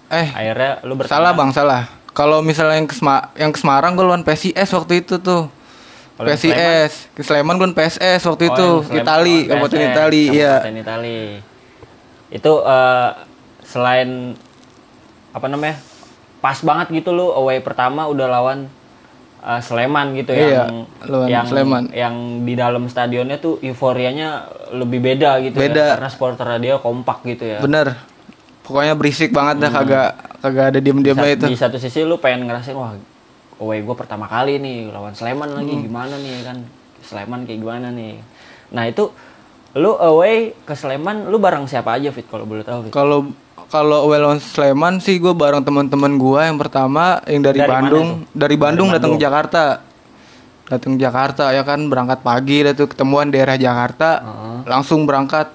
Eh, 0.08 0.28
akhirnya 0.28 0.82
lu 0.82 0.92
bertanya 0.92 1.14
salah 1.14 1.32
bang, 1.32 1.50
salah. 1.50 1.82
Kalau 2.12 2.44
misalnya 2.44 2.76
yang 2.76 2.84
ke, 2.84 2.92
Sema- 2.92 3.32
yang 3.32 3.48
ke 3.48 3.56
Semarang 3.56 3.94
gue 3.94 4.04
lawan 4.04 4.20
PSIS 4.20 4.68
waktu 4.70 5.00
itu 5.00 5.16
tuh. 5.16 5.48
PSIS, 6.24 6.92
ke 7.12 7.22
Sleman 7.22 7.56
gue 7.56 7.70
PSS 7.70 8.20
waktu 8.24 8.44
Oh, 8.44 8.50
itu, 8.50 8.68
Itali, 8.94 9.46
Kabupaten 9.46 9.80
Itali, 9.82 10.22
iya. 10.30 10.60
Kabupaten 10.60 10.76
Itali. 10.78 11.20
Itu 12.28 12.52
eh, 12.62 13.10
selain 13.62 14.34
apa 15.30 15.46
namanya? 15.46 15.76
Pas 16.38 16.58
banget 16.58 16.90
gitu 16.92 17.10
lu 17.10 17.30
away 17.30 17.58
pertama 17.58 18.06
udah 18.06 18.26
lawan 18.26 18.66
eh, 19.40 19.60
Sleman 19.60 20.14
gitu 20.14 20.32
Iya, 20.32 20.66
yang 20.66 20.74
lawan 21.04 21.28
yang 21.28 21.44
Sleman. 21.46 21.82
yang 21.92 22.14
di 22.42 22.54
dalam 22.54 22.86
stadionnya 22.86 23.36
tuh 23.36 23.60
euforianya 23.60 24.48
lebih 24.72 24.98
beda 24.98 25.38
gitu 25.40 25.58
Beda. 25.58 25.76
ya 25.76 25.94
karena 26.00 26.08
supporter 26.08 26.46
dia 26.58 26.78
kompak 26.78 27.22
gitu 27.26 27.44
ya. 27.46 27.58
Bener. 27.60 27.94
Pokoknya 28.62 28.94
berisik 28.94 29.34
banget 29.34 29.58
dah, 29.58 29.70
kagak 29.74 30.08
kagak 30.38 30.64
ada 30.70 30.78
diem-diemnya 30.78 31.30
itu. 31.34 31.46
Di 31.50 31.58
satu 31.58 31.82
sisi 31.82 32.06
lu 32.06 32.22
pengen 32.22 32.46
ngerasain 32.46 32.78
wah 32.78 32.94
away 33.58 33.80
gue 33.80 33.92
pertama 33.92 34.24
kali 34.24 34.56
nih 34.56 34.88
lawan 34.88 35.12
Sleman 35.12 35.52
lagi 35.52 35.70
Hmm. 35.70 35.82
gimana 35.82 36.14
nih 36.14 36.40
kan 36.42 36.56
Sleman 37.00 37.42
kayak 37.42 37.58
gimana 37.58 37.90
nih. 37.90 38.22
Nah 38.70 38.84
itu 38.84 39.10
lu 39.72 39.92
away 39.94 40.54
ke 40.62 40.72
Sleman 40.72 41.26
lu 41.26 41.36
bareng 41.36 41.64
siapa 41.64 41.92
aja 41.92 42.08
Fit 42.08 42.24
kalau 42.24 42.44
boleh 42.44 42.62
tahu? 42.62 42.88
Kalau 42.88 43.32
kalau 43.66 44.04
away 44.04 44.16
lawan 44.16 44.36
Sleman 44.36 44.98
sih 44.98 45.16
gue 45.16 45.32
bareng 45.32 45.60
teman-teman 45.60 46.14
gue 46.14 46.40
yang 46.42 46.56
pertama 46.56 47.20
yang 47.24 47.40
dari, 47.40 47.58
Dari 47.58 47.68
Bandung, 47.68 48.08
dari 48.30 48.56
Bandung 48.56 48.88
Dari 48.88 48.96
datang 48.96 49.12
ke. 49.12 49.20
Jakarta. 49.20 49.62
Datang 50.62 50.92
ke 50.94 51.00
Jakarta 51.00 51.44
ya 51.50 51.62
kan 51.62 51.80
berangkat 51.84 52.20
pagi 52.20 52.64
tuh 52.72 52.86
ketemuan 52.86 53.28
daerah 53.28 53.56
Jakarta, 53.56 54.10
Heeh. 54.20 54.56
langsung 54.64 55.04
berangkat. 55.04 55.52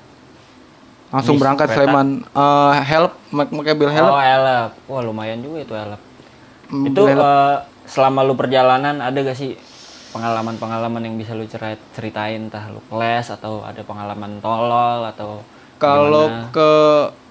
Langsung 1.08 1.36
Bis, 1.36 1.42
berangkat 1.42 1.68
kereta? 1.70 1.88
Sleman 1.88 2.08
Eh, 2.28 2.74
help 2.84 3.16
pakai 3.32 3.74
bil 3.74 3.88
help. 3.88 4.12
Oh 4.12 4.20
elep, 4.20 4.72
wah 4.86 5.02
lumayan 5.02 5.40
juga 5.40 5.64
itu 5.64 5.74
elep. 5.74 6.02
Hmm, 6.68 6.84
itu 6.84 7.02
help. 7.02 7.24
eh, 7.24 7.56
selama 7.88 8.22
lu 8.22 8.34
perjalanan 8.34 9.00
ada 9.00 9.18
gak 9.18 9.34
sih 9.34 9.56
pengalaman-pengalaman 10.10 11.02
yang 11.02 11.16
bisa 11.16 11.32
lu 11.32 11.46
cerit- 11.46 11.84
ceritain 11.92 12.40
entah 12.42 12.68
lu 12.68 12.80
kelas 12.86 13.30
atau 13.30 13.62
ada 13.62 13.80
pengalaman 13.82 14.40
tolol 14.40 15.04
atau 15.06 15.42
Kalau 15.78 16.26
ke 16.50 16.70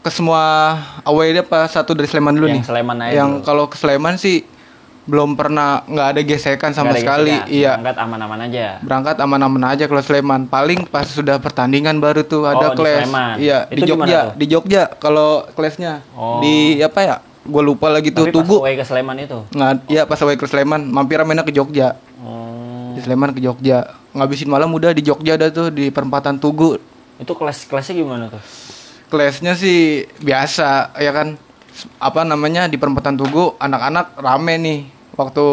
ke 0.01 0.11
semua 0.13 0.43
away 1.03 1.31
dia 1.31 1.43
pas 1.43 1.67
satu 1.67 1.91
dari 1.93 2.07
Sleman 2.07 2.31
dulu 2.31 2.47
Yang 2.47 2.57
nih. 2.57 2.65
Sleman 2.65 2.97
aja 3.01 3.13
Yang 3.13 3.31
kalau 3.43 3.65
ke 3.67 3.75
Sleman 3.75 4.15
sih 4.17 4.47
belum 5.03 5.35
pernah 5.35 5.83
nggak 5.83 6.09
ada 6.09 6.21
gesekan 6.21 6.71
sama 6.71 6.91
ada 6.91 6.99
sekali. 6.99 7.31
gesekan. 7.31 7.47
Iya. 7.49 7.73
Berangkat 7.77 7.99
aman-aman 8.01 8.39
aja. 8.41 8.67
Berangkat 8.81 9.17
aman-aman 9.17 9.63
aja 9.69 9.85
kalau 9.87 10.03
Sleman. 10.03 10.41
Paling 10.47 10.81
pas 10.85 11.07
sudah 11.07 11.39
pertandingan 11.39 11.99
baru 11.99 12.23
tuh 12.23 12.43
Oh, 12.43 12.51
ada 12.51 12.67
di 12.69 12.77
kelas. 12.77 13.07
Iya, 13.37 13.59
Itu 13.67 13.75
di 13.77 13.83
Jogja, 13.85 14.19
tuh? 14.21 14.31
di 14.35 14.47
Jogja 14.47 14.83
kalau 14.99 15.47
kelasnya. 15.55 16.03
Oh. 16.11 16.39
Di 16.39 16.79
apa 16.81 17.01
ya? 17.03 17.17
Gue 17.47 17.63
lupa 17.63 17.87
lagi 17.89 18.11
tuh 18.11 18.27
Tapi 18.27 18.33
pas 18.33 18.43
Tugu. 18.43 18.57
away 18.59 18.75
ke 18.75 18.83
Sleman 18.83 19.17
itu. 19.17 19.39
Nggak, 19.49 19.73
iya 19.87 20.03
pas 20.03 20.19
away 20.19 20.35
ke 20.35 20.45
Sleman, 20.45 20.83
mampir 20.85 21.17
mainnya 21.21 21.41
ke 21.41 21.51
Jogja. 21.51 21.95
Hmm, 22.19 22.93
Di 22.93 23.01
Sleman 23.01 23.31
ke 23.31 23.39
Jogja. 23.39 23.95
Ngabisin 24.13 24.47
malam 24.47 24.71
udah 24.71 24.91
di 24.91 25.01
Jogja 25.01 25.35
ada 25.35 25.49
tuh 25.49 25.69
di 25.69 25.89
perempatan 25.89 26.37
Tugu. 26.37 26.77
itu 27.17 27.33
kelas-kelasnya 27.33 27.95
gimana 27.95 28.25
tuh? 28.29 28.43
Kelasnya 29.07 29.55
sih 29.55 29.79
biasa 30.19 30.93
ya 30.97 31.11
kan. 31.11 31.39
Apa 31.97 32.23
namanya 32.23 32.67
di 32.67 32.75
perempatan 32.75 33.15
Tugu 33.15 33.55
anak-anak 33.55 34.17
rame 34.17 34.55
nih 34.57 34.79
waktu 35.13 35.45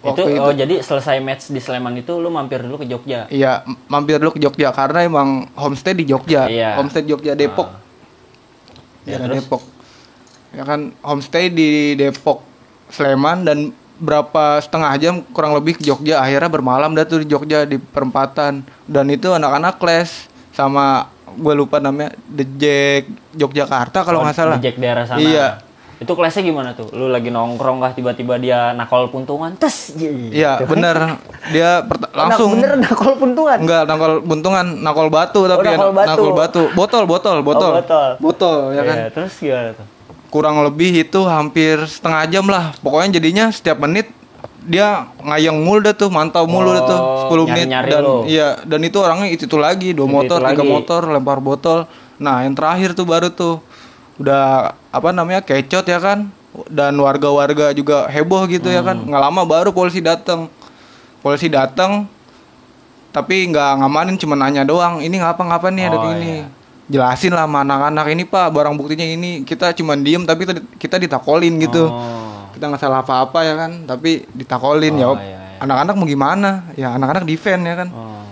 waktu 0.00 0.20
itu, 0.22 0.30
itu. 0.30 0.40
oh 0.40 0.52
jadi 0.54 0.74
selesai 0.78 1.18
match 1.18 1.48
di 1.48 1.58
Sleman 1.58 1.92
itu 1.94 2.16
lu 2.16 2.28
mampir 2.28 2.60
dulu 2.60 2.78
ke 2.78 2.86
Jogja. 2.86 3.28
Iya, 3.28 3.64
mampir 3.86 4.16
dulu 4.16 4.32
ke 4.32 4.40
Jogja 4.40 4.70
karena 4.70 5.02
emang 5.02 5.44
homestay 5.54 5.92
di 5.92 6.04
Jogja. 6.04 6.46
Iya. 6.46 6.76
Homestay 6.76 7.04
Jogja 7.04 7.32
Depok. 7.34 7.68
Ah. 7.68 7.80
Ya, 9.02 9.10
Ya, 9.10 9.16
terus? 9.18 9.36
Depok. 9.40 9.62
Ya 10.50 10.66
kan 10.66 10.90
homestay 11.00 11.46
di 11.46 11.94
Depok 11.94 12.42
Sleman 12.90 13.46
dan 13.46 13.58
berapa 13.96 14.58
setengah 14.58 14.90
jam 14.96 15.14
kurang 15.30 15.52
lebih 15.52 15.76
ke 15.76 15.84
Jogja 15.84 16.18
akhirnya 16.18 16.48
bermalam 16.48 16.90
dah 16.90 17.04
tuh 17.04 17.20
di 17.20 17.28
Jogja 17.28 17.62
di 17.62 17.76
perempatan 17.76 18.64
dan 18.84 19.06
itu 19.06 19.28
anak-anak 19.28 19.76
kelas 19.76 20.26
sama 20.50 21.06
gue 21.30 21.54
lupa 21.54 21.78
namanya 21.78 22.16
The 22.26 22.44
Jack 22.56 23.02
Yogyakarta 23.36 24.02
kalau 24.02 24.20
Oh, 24.20 24.24
nggak 24.24 24.34
salah 24.34 24.56
di 24.58 24.66
Jack 24.66 24.76
daerah 24.80 25.04
sana. 25.06 25.20
Iya. 25.20 25.46
Itu 26.00 26.16
kelasnya 26.16 26.40
gimana 26.42 26.72
tuh? 26.72 26.88
Lu 26.90 27.12
lagi 27.12 27.28
nongkrong 27.28 27.84
kah 27.84 27.92
tiba-tiba 27.92 28.40
dia 28.40 28.72
nakol 28.72 29.12
puntungan? 29.12 29.52
Tes. 29.54 29.92
Iya 30.32 30.64
bener 30.64 31.20
dia 31.52 31.84
perta- 31.84 32.08
langsung 32.16 32.56
Bener 32.56 32.80
nakol 32.80 33.20
puntungan. 33.20 33.60
Enggak, 33.60 33.84
nakol 33.84 34.24
buntungan, 34.24 34.66
nakol 34.80 35.12
batu 35.12 35.44
tapi 35.44 35.68
ya, 35.68 35.76
nakol 35.76 35.92
batu. 35.92 36.08
nakol 36.08 36.32
batu. 36.32 36.62
Botol, 36.72 37.04
botol, 37.04 37.36
botol. 37.44 37.70
Oh, 37.70 37.78
botol. 37.84 38.10
Botol, 38.16 38.58
ya 38.72 38.82
kan. 38.82 38.96
Iya, 38.96 39.06
terus 39.12 39.36
gimana 39.36 39.76
tuh? 39.76 39.99
Kurang 40.30 40.62
lebih 40.62 40.94
itu 41.02 41.20
hampir 41.26 41.82
setengah 41.90 42.22
jam 42.30 42.46
lah. 42.46 42.70
Pokoknya 42.80 43.18
jadinya 43.18 43.50
setiap 43.50 43.82
menit 43.82 44.08
dia 44.62 45.10
ngayang 45.24 45.58
mulu 45.58 45.82
dah 45.82 45.96
tuh, 45.96 46.06
mantau 46.12 46.46
mulu 46.46 46.70
dah 46.70 46.84
tuh 46.86 47.00
Oh, 47.00 47.32
10 47.32 47.50
menit 47.50 47.66
nyari-nyari 47.66 47.90
dan 47.90 48.02
lu. 48.04 48.16
iya, 48.28 48.48
dan 48.62 48.80
itu 48.84 49.00
orangnya 49.00 49.26
itu 49.32 49.48
itu 49.48 49.56
lagi, 49.56 49.90
dua 49.96 50.04
Itu-itu 50.04 50.16
motor, 50.20 50.38
tiga 50.38 50.52
lagi. 50.52 50.68
motor, 50.68 51.00
lempar 51.08 51.38
botol. 51.40 51.78
Nah, 52.20 52.44
yang 52.44 52.54
terakhir 52.54 52.92
tuh 52.92 53.08
baru 53.08 53.32
tuh 53.32 53.58
udah 54.16 54.76
apa 54.92 55.08
namanya? 55.10 55.40
kecot 55.42 55.82
ya 55.84 55.98
kan. 55.98 56.28
Dan 56.68 56.94
warga-warga 57.00 57.72
juga 57.72 58.06
heboh 58.06 58.44
gitu 58.46 58.68
ya 58.68 58.84
kan. 58.84 59.00
Hmm. 59.00 59.08
Nggak 59.08 59.22
lama 59.22 59.42
baru 59.42 59.70
polisi 59.72 59.98
datang. 59.98 60.46
Polisi 61.20 61.48
datang 61.48 62.06
tapi 63.10 63.42
nggak 63.50 63.82
ngamanin 63.82 64.14
cuma 64.14 64.38
nanya 64.38 64.62
doang 64.62 65.02
ini 65.02 65.18
ngapa 65.18 65.42
ngapa 65.42 65.66
nih 65.74 65.84
ada 65.90 65.98
Oh, 65.98 66.14
ini 66.14 66.30
iya. 66.30 66.46
Jelasin 66.90 67.30
lah 67.30 67.46
sama 67.46 67.62
anak-anak 67.62 68.06
ini 68.10 68.22
pak 68.24 68.50
barang 68.50 68.74
buktinya 68.74 69.06
ini 69.06 69.42
kita 69.42 69.70
cuma 69.72 69.94
diem 69.94 70.22
tapi 70.22 70.42
kita, 70.76 70.98
ditakolin 70.98 71.54
gitu 71.58 71.86
Oh. 71.86 72.50
kita 72.50 72.66
nggak 72.66 72.80
salah 72.80 73.00
apa-apa 73.00 73.40
ya 73.40 73.54
kan 73.56 73.72
tapi 73.84 74.26
ditakolin 74.28 74.94
ya 74.94 75.06
Oh, 75.06 75.14
iya, 75.14 75.22
iya. 75.24 75.38
anak-anak 75.60 75.94
mau 75.94 76.04
gimana 76.04 76.66
ya 76.74 76.92
anak-anak 76.92 77.22
defend 77.24 77.62
ya 77.62 77.74
kan 77.76 77.88
Oh. 77.88 78.26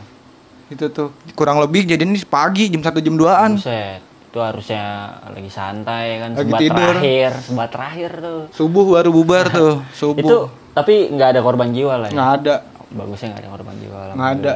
itu 0.68 0.84
tuh 0.88 1.08
kurang 1.32 1.58
lebih 1.58 1.86
jadi 1.86 2.02
ini 2.02 2.18
pagi 2.22 2.66
jam 2.66 2.82
satu 2.82 2.98
jam 2.98 3.14
2an 3.14 3.56
Buset. 3.56 4.02
Itu 4.28 4.44
harusnya 4.44 4.84
lagi 5.24 5.48
santai 5.48 6.20
kan, 6.20 6.30
Lagi 6.34 6.44
sebat 6.44 6.60
tidur. 6.60 6.92
terakhir, 6.92 7.30
sebat 7.40 7.68
terakhir 7.70 8.10
tuh. 8.18 8.40
subuh 8.52 8.84
baru 8.90 9.08
bubar 9.10 9.46
tuh 9.56 9.80
subuh 9.90 10.20
Itu 10.20 10.38
tapi 10.74 11.08
nggak 11.08 11.28
ada 11.32 11.40
korban 11.40 11.70
jiwa 11.70 11.94
lah 11.96 12.08
ya. 12.08 12.12
nggak 12.12 12.30
ada 12.36 12.54
Bagusnya 12.88 13.28
nggak 13.30 13.42
ada 13.42 13.50
korban 13.50 13.76
jiwa 13.78 14.00
lah. 14.02 14.14
nggak 14.14 14.30
ada 14.34 14.52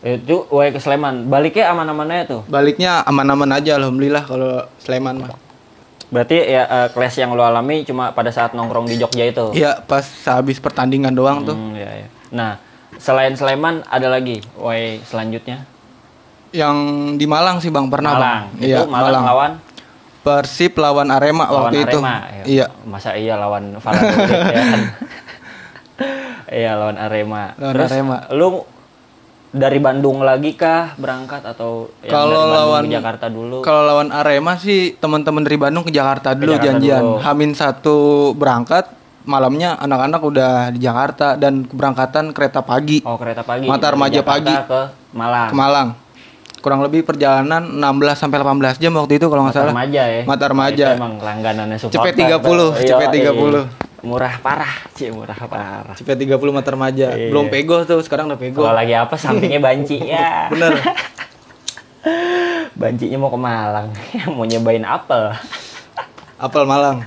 Itu 0.00 0.46
wae 0.48 0.70
ke 0.70 0.78
Sleman. 0.78 1.26
Baliknya 1.26 1.68
aman-aman 1.68 2.06
aja 2.08 2.24
tuh. 2.28 2.42
baliknya 2.46 3.02
aman-aman 3.02 3.50
aja 3.52 3.74
alhamdulillah 3.74 4.22
kalau 4.22 4.50
Sleman 4.78 5.18
mah 5.20 5.34
Berarti 6.08 6.40
ya 6.40 6.64
eh, 6.64 6.88
kelas 6.88 7.14
yang 7.16 7.32
lo 7.32 7.42
alami 7.42 7.82
cuma 7.82 8.10
pada 8.10 8.28
saat 8.28 8.52
nongkrong 8.52 8.86
di 8.86 8.96
Jogja 8.96 9.24
itu. 9.24 9.52
iya 9.52 9.76
pas 9.78 10.00
habis 10.24 10.56
pertandingan 10.56 11.12
doang 11.12 11.42
tuh 11.42 11.52
Hmm, 11.52 11.74
iya, 11.74 11.90
iya. 11.96 12.08
Nah, 12.30 12.56
selain 12.94 13.34
Sleman 13.34 13.84
ada 13.84 14.08
lagi 14.08 14.40
wae 14.54 15.02
selanjutnya. 15.02 15.66
yang 16.48 16.76
di 17.14 17.26
Malang 17.26 17.58
sih 17.58 17.68
bang 17.68 17.86
pernah 17.86 18.14
Malang. 18.14 18.24
bang 18.24 18.42
Itu 18.56 18.64
iya 18.64 18.78
Malang, 18.86 19.20
lawan 19.22 19.52
Persib 20.18 20.72
lawan 20.76 21.08
Arema 21.08 21.44
lawan 21.44 21.56
waktu 21.66 21.76
itu 21.82 21.98
Arema. 21.98 22.14
iya 22.46 22.66
Masa 22.82 23.12
iya 23.12 23.34
lawan 23.34 23.76
Valladolid 23.76 24.30
ya 24.48 24.62
kan? 24.64 24.82
Iya 26.50 26.72
lawan 26.72 26.96
Arema. 26.96 27.52
Lawan 27.54 27.74
Terus 27.74 27.90
Arema. 27.90 28.16
lu 28.30 28.64
dari 29.50 29.78
Bandung 29.78 30.20
lagi 30.20 30.52
kah 30.52 30.92
berangkat 30.94 31.40
atau 31.42 31.88
yang 32.00 32.12
Kalau 32.12 32.42
lawan- 32.46 32.84
ke 32.84 32.94
Jakarta 32.94 33.26
dulu? 33.26 33.60
Kalau 33.60 33.82
lawan 33.82 34.08
Arema 34.10 34.54
sih 34.54 34.92
teman-teman 34.94 35.40
dari 35.40 35.56
Bandung 35.56 35.82
ke 35.82 35.90
Jakarta 35.90 36.32
dulu 36.32 36.52
Jakarta 36.52 36.68
janjian. 36.70 37.00
dulu. 37.00 37.16
Hamin 37.18 37.52
satu 37.52 37.96
berangkat, 38.32 38.92
malamnya 39.24 39.74
anak-anak 39.74 40.20
udah 40.20 40.52
di 40.68 40.78
Jakarta 40.78 41.34
dan 41.34 41.64
keberangkatan 41.64 42.30
kereta 42.30 42.60
pagi 42.60 43.00
Oh, 43.02 43.16
kereta 43.16 43.40
pagi. 43.40 43.64
Mata 43.64 43.88
Remaja 43.88 44.20
Jakarta 44.20 44.32
pagi. 44.34 44.54
ke 44.54 44.80
Malang. 45.10 45.48
ke 45.48 45.54
Malang. 45.54 45.88
Kurang 46.58 46.82
lebih 46.82 47.00
perjalanan 47.02 47.62
16 47.62 48.18
sampai 48.18 48.36
18 48.36 48.76
jam 48.76 48.92
waktu 48.92 49.16
itu 49.16 49.26
kalau 49.26 49.42
nggak 49.42 49.54
Mata 49.54 49.62
salah. 49.62 49.72
Remaja 49.72 50.02
ya. 50.04 50.22
Mata 50.24 50.44
Remaja. 50.44 50.86
Emang 50.92 51.14
langganannya. 51.16 51.76
Cepet 51.78 52.12
30, 52.12 52.42
tuh. 52.42 52.70
cepet 52.76 53.08
Iya, 53.08 53.30
30. 53.30 53.62
iya. 53.62 53.87
Murah 53.98 54.38
parah, 54.38 54.86
Ci, 54.94 55.10
murah 55.10 55.34
parah. 55.34 55.98
Cepet 55.98 56.14
30 56.14 56.38
Mata 56.54 56.70
Remaja. 56.70 57.18
Iya. 57.18 57.34
Belum 57.34 57.50
pego 57.50 57.82
tuh, 57.82 57.98
sekarang 57.98 58.30
udah 58.30 58.38
pego. 58.38 58.62
Kalau 58.62 58.78
lagi 58.78 58.94
apa 58.94 59.18
sampingnya 59.18 59.58
banci 59.58 59.98
ya. 60.14 60.46
Bener. 60.54 60.78
Bancinya 62.78 63.18
mau 63.18 63.30
ke 63.34 63.40
Malang, 63.42 63.90
mau 64.38 64.46
nyobain 64.46 64.86
apel. 64.86 65.34
Apel 66.38 66.62
Malang. 66.62 67.02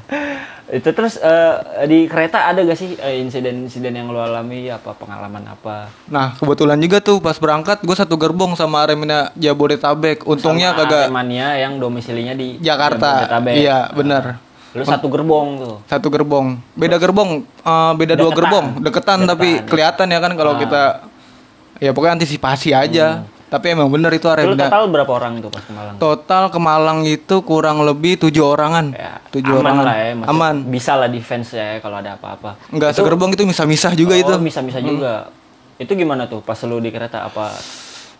Itu 0.68 0.92
terus 0.92 1.16
eh, 1.16 1.88
di 1.88 2.12
kereta 2.12 2.52
ada 2.52 2.60
gak 2.64 2.76
sih 2.76 3.00
eh, 3.00 3.24
insiden-insiden 3.24 3.96
yang 3.96 4.12
lo 4.12 4.20
alami 4.20 4.68
apa 4.68 4.92
pengalaman 4.92 5.48
apa? 5.48 5.88
Nah, 6.12 6.36
kebetulan 6.36 6.76
juga 6.76 7.00
tuh 7.00 7.24
pas 7.24 7.40
berangkat 7.40 7.88
gue 7.88 7.96
satu 7.96 8.20
gerbong 8.20 8.60
sama 8.60 8.84
Aremina 8.84 9.32
Jabodetabek. 9.40 10.28
Untungnya 10.28 10.76
Sama 10.76 10.84
kagak 10.84 11.08
Aremania 11.08 11.56
yang 11.56 11.80
domisilinya 11.80 12.36
di 12.36 12.60
Jakarta. 12.60 13.40
Iya, 13.48 13.96
bener. 13.96 14.51
Lu 14.72 14.84
satu 14.84 15.08
gerbong 15.08 15.48
tuh. 15.58 15.76
satu 15.86 16.08
gerbong 16.08 16.56
beda 16.74 16.96
gerbong 16.96 17.44
eh, 17.44 17.92
beda 17.94 18.14
dua 18.14 18.26
Deketan. 18.26 18.38
gerbong 18.38 18.66
deketan 18.80 19.20
tapi 19.26 19.48
kelihatan 19.64 20.08
ya 20.08 20.20
kan 20.20 20.32
kalau 20.34 20.54
Ah. 20.54 20.60
kita 20.60 20.82
ya 21.78 21.90
pokoknya 21.90 22.16
antisipasi 22.16 22.72
aja 22.72 23.08
tapi 23.46 23.68
emang 23.70 23.88
bener 23.88 24.08
itu 24.12 24.24
Lu 24.24 24.32
Aremina 24.32 24.64
total 24.66 24.88
berapa 24.88 25.12
orang 25.12 25.34
tuh 25.40 25.50
pas 25.50 25.60
ke 25.60 25.72
Malang? 25.72 25.96
total 25.98 26.44
ke 26.48 26.56
Malang 26.58 27.00
itu 27.04 27.36
kurang 27.42 27.82
lebih 27.82 28.16
tujuh 28.18 28.48
orangan 28.48 28.94
Ya, 28.94 29.20
tujuh 29.28 29.52
aman 29.54 29.64
orangan 29.66 29.84
lah 29.84 29.96
ya, 29.98 30.08
maksud- 30.16 30.32
aman 30.32 30.56
Bisa 30.66 30.92
lah 30.96 31.10
defense 31.10 31.50
ya 31.52 31.68
kalau 31.78 31.98
ada 31.98 32.16
apa-apa. 32.16 32.56
nggak 32.70 32.92
segerbong 32.94 33.32
itu 33.32 33.44
misah-misah 33.44 33.92
juga 33.94 34.14
oh, 34.14 34.22
itu 34.22 34.32
Hmm. 34.32 34.46
bisa-bisa 34.46 34.80
juga. 34.80 35.28
Itu 35.76 35.92
gimana 35.94 36.26
tuh 36.26 36.40
pas 36.40 36.56
lu 36.62 36.78
di 36.78 36.88
kereta 36.88 37.26
apa 37.26 37.52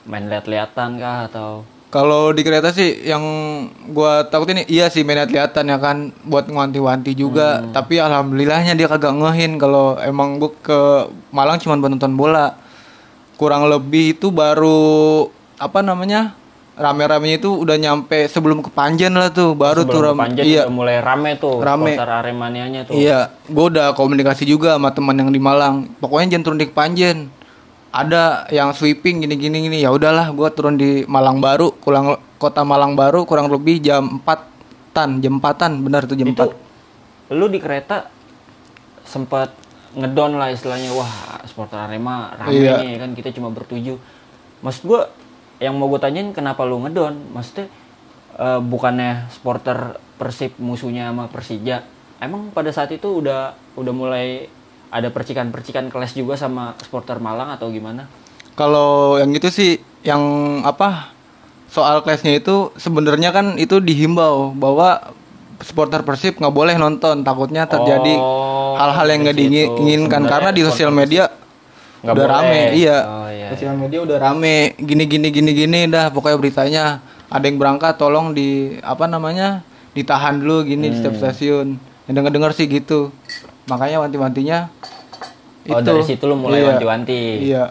main 0.04 0.26
lihat-lihatan 0.26 0.98
kah 0.98 1.30
atau 1.30 1.62
kalau 1.92 2.32
di 2.32 2.40
kereta 2.42 2.72
sih 2.72 3.04
yang 3.04 3.20
gua 3.92 4.24
takutin 4.24 4.64
iya 4.66 4.88
sih 4.88 5.04
mainnya 5.04 5.28
kelihatan 5.28 5.68
ya 5.68 5.76
kan 5.76 5.98
buat 6.24 6.48
ngewanti-wanti 6.48 7.12
juga. 7.14 7.60
Hmm. 7.60 7.76
tapi 7.76 8.00
alhamdulillahnya 8.00 8.74
dia 8.74 8.88
kagak 8.88 9.12
ngehin. 9.12 9.60
Kalau 9.60 10.00
emang 10.00 10.40
gua 10.40 10.56
ke 10.56 10.80
Malang 11.30 11.60
cuma 11.60 11.76
buat 11.76 11.92
nonton 11.92 12.16
bola. 12.16 12.56
Kurang 13.36 13.68
lebih 13.68 14.16
itu 14.16 14.32
baru 14.32 15.28
apa 15.60 15.84
namanya 15.84 16.32
rame-ramenya 16.72 17.44
itu 17.44 17.52
udah 17.52 17.76
nyampe 17.76 18.26
sebelum 18.26 18.64
ke 18.64 18.72
Panjen 18.72 19.12
lah 19.12 19.28
tuh. 19.28 19.52
Baru 19.52 19.84
tuh 19.84 20.00
sebelum 20.00 20.16
ram- 20.16 20.32
Panjen 20.32 20.48
iya. 20.48 20.64
udah 20.64 20.74
mulai 20.74 20.98
rame 21.04 21.36
tuh 21.36 21.60
Rame. 21.60 21.92
supporter 21.92 22.10
Aremanianya 22.24 22.82
tuh. 22.88 22.96
iya 22.96 23.36
gua 23.52 23.68
udah 23.68 23.88
komunikasi 23.94 24.48
juga 24.48 24.80
sama 24.80 24.96
teman 24.96 25.20
yang 25.20 25.28
di 25.28 25.44
Malang. 25.44 25.92
Pokoknya 26.00 26.40
jangan 26.40 26.46
turun 26.48 26.60
di 26.64 26.72
Panjen 26.72 27.18
ada 27.92 28.48
yang 28.50 28.72
sweeping 28.72 29.20
gini-gini 29.20 29.68
gini 29.68 29.78
ya 29.84 29.92
udahlah 29.92 30.32
gua 30.32 30.48
turun 30.52 30.80
di 30.80 31.04
Malang 31.06 31.44
Baru 31.44 31.76
kurang 31.78 32.16
kota 32.40 32.64
Malang 32.64 32.96
Baru 32.96 33.28
kurang 33.28 33.52
lebih 33.52 33.84
jam 33.84 34.24
4-an 34.24 35.20
jam 35.20 35.44
4-an 35.44 35.72
benar 35.84 36.08
tuh 36.08 36.16
jam 36.16 36.32
Itu 36.32 36.48
4 36.48 37.36
lu 37.36 37.48
di 37.48 37.60
kereta 37.60 38.08
sempat 39.04 39.52
ngedon 39.92 40.40
lah 40.40 40.52
istilahnya 40.52 40.96
wah 40.96 41.12
supporter 41.44 41.84
Arema 41.84 42.32
rame 42.40 42.56
Iya. 42.56 42.80
nih 42.80 42.96
kan 42.96 43.12
kita 43.12 43.36
cuma 43.36 43.52
bertujuh. 43.52 44.00
Maksud 44.64 44.84
gua 44.88 45.12
yang 45.60 45.76
mau 45.76 45.92
gue 45.92 46.00
tanyain 46.00 46.32
kenapa 46.32 46.64
lu 46.64 46.80
ngedon? 46.80 47.36
Maksudnya 47.36 47.68
eh, 48.40 48.60
bukannya 48.64 49.28
supporter 49.28 50.00
Persib 50.16 50.56
musuhnya 50.64 51.12
sama 51.12 51.28
Persija? 51.28 51.84
Emang 52.24 52.56
pada 52.56 52.72
saat 52.72 52.94
itu 52.94 53.20
udah 53.20 53.52
udah 53.76 53.94
mulai 53.94 54.48
ada 54.92 55.08
percikan-percikan 55.08 55.88
kelas 55.88 56.14
juga 56.14 56.36
sama 56.36 56.76
supporter 56.78 57.18
Malang 57.18 57.50
atau 57.50 57.72
gimana? 57.72 58.06
Kalau 58.54 59.16
yang 59.16 59.32
itu 59.32 59.48
sih 59.48 59.72
yang 60.04 60.22
apa 60.62 61.16
soal 61.66 62.04
kelasnya 62.04 62.36
itu 62.36 62.76
sebenarnya 62.76 63.32
kan 63.32 63.56
itu 63.56 63.80
dihimbau 63.80 64.52
bahwa 64.52 65.16
supporter 65.60 66.04
Persib 66.04 66.36
nggak 66.36 66.52
boleh 66.52 66.76
nonton 66.76 67.24
takutnya 67.24 67.64
terjadi 67.64 68.18
Oh, 68.18 68.76
hal-hal 68.76 69.08
yang 69.08 69.20
nggak 69.24 69.38
diinginkan 69.38 70.24
karena 70.26 70.50
di 70.50 70.62
sosial 70.62 70.92
media 70.92 71.32
udah 72.02 72.12
boleh. 72.12 72.28
rame 72.28 72.62
iya. 72.74 72.98
Oh, 73.06 73.30
iya, 73.30 73.48
sosial 73.50 73.78
media 73.78 74.02
udah 74.02 74.18
rame 74.18 74.74
gini 74.76 75.06
gini 75.06 75.28
gini 75.30 75.52
gini 75.54 75.80
dah. 75.86 76.10
Pokoknya 76.10 76.36
beritanya 76.36 76.84
ada 77.28 77.46
yang 77.46 77.56
berangkat 77.56 77.96
tolong 77.96 78.34
di 78.34 78.76
apa 78.82 79.06
namanya 79.06 79.62
ditahan 79.92 80.36
dulu 80.36 80.66
gini 80.66 80.88
di 80.88 80.92
Hmm. 80.92 80.98
setiap 81.00 81.16
stasiun. 81.16 81.68
Yang 82.04 82.14
denger 82.18 82.32
dengar 82.34 82.52
sih 82.52 82.66
gitu 82.66 83.14
makanya 83.72 84.04
wanti-wantinya 84.04 84.60
Oh, 85.64 85.78
dari 85.78 86.02
situ 86.02 86.26
lu 86.26 86.36
mulai 86.36 86.60
Iya. 86.60 86.68
wanti-wanti. 86.68 87.22
iya 87.40 87.64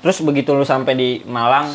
Terus 0.00 0.24
begitu 0.24 0.50
lu 0.50 0.64
sampai 0.64 0.96
di 0.96 1.10
Malang, 1.22 1.68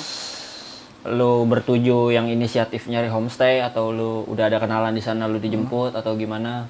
lu 1.08 1.46
bertuju 1.46 2.10
yang 2.10 2.26
inisiatif 2.26 2.90
nyari 2.90 3.06
homestay 3.06 3.62
atau 3.62 3.94
lu 3.94 4.26
udah 4.26 4.50
ada 4.50 4.58
kenalan 4.58 4.90
di 4.90 5.00
sana 5.00 5.30
lu 5.30 5.38
dijemput 5.38 5.94
atau 5.94 6.18
gimana? 6.18 6.66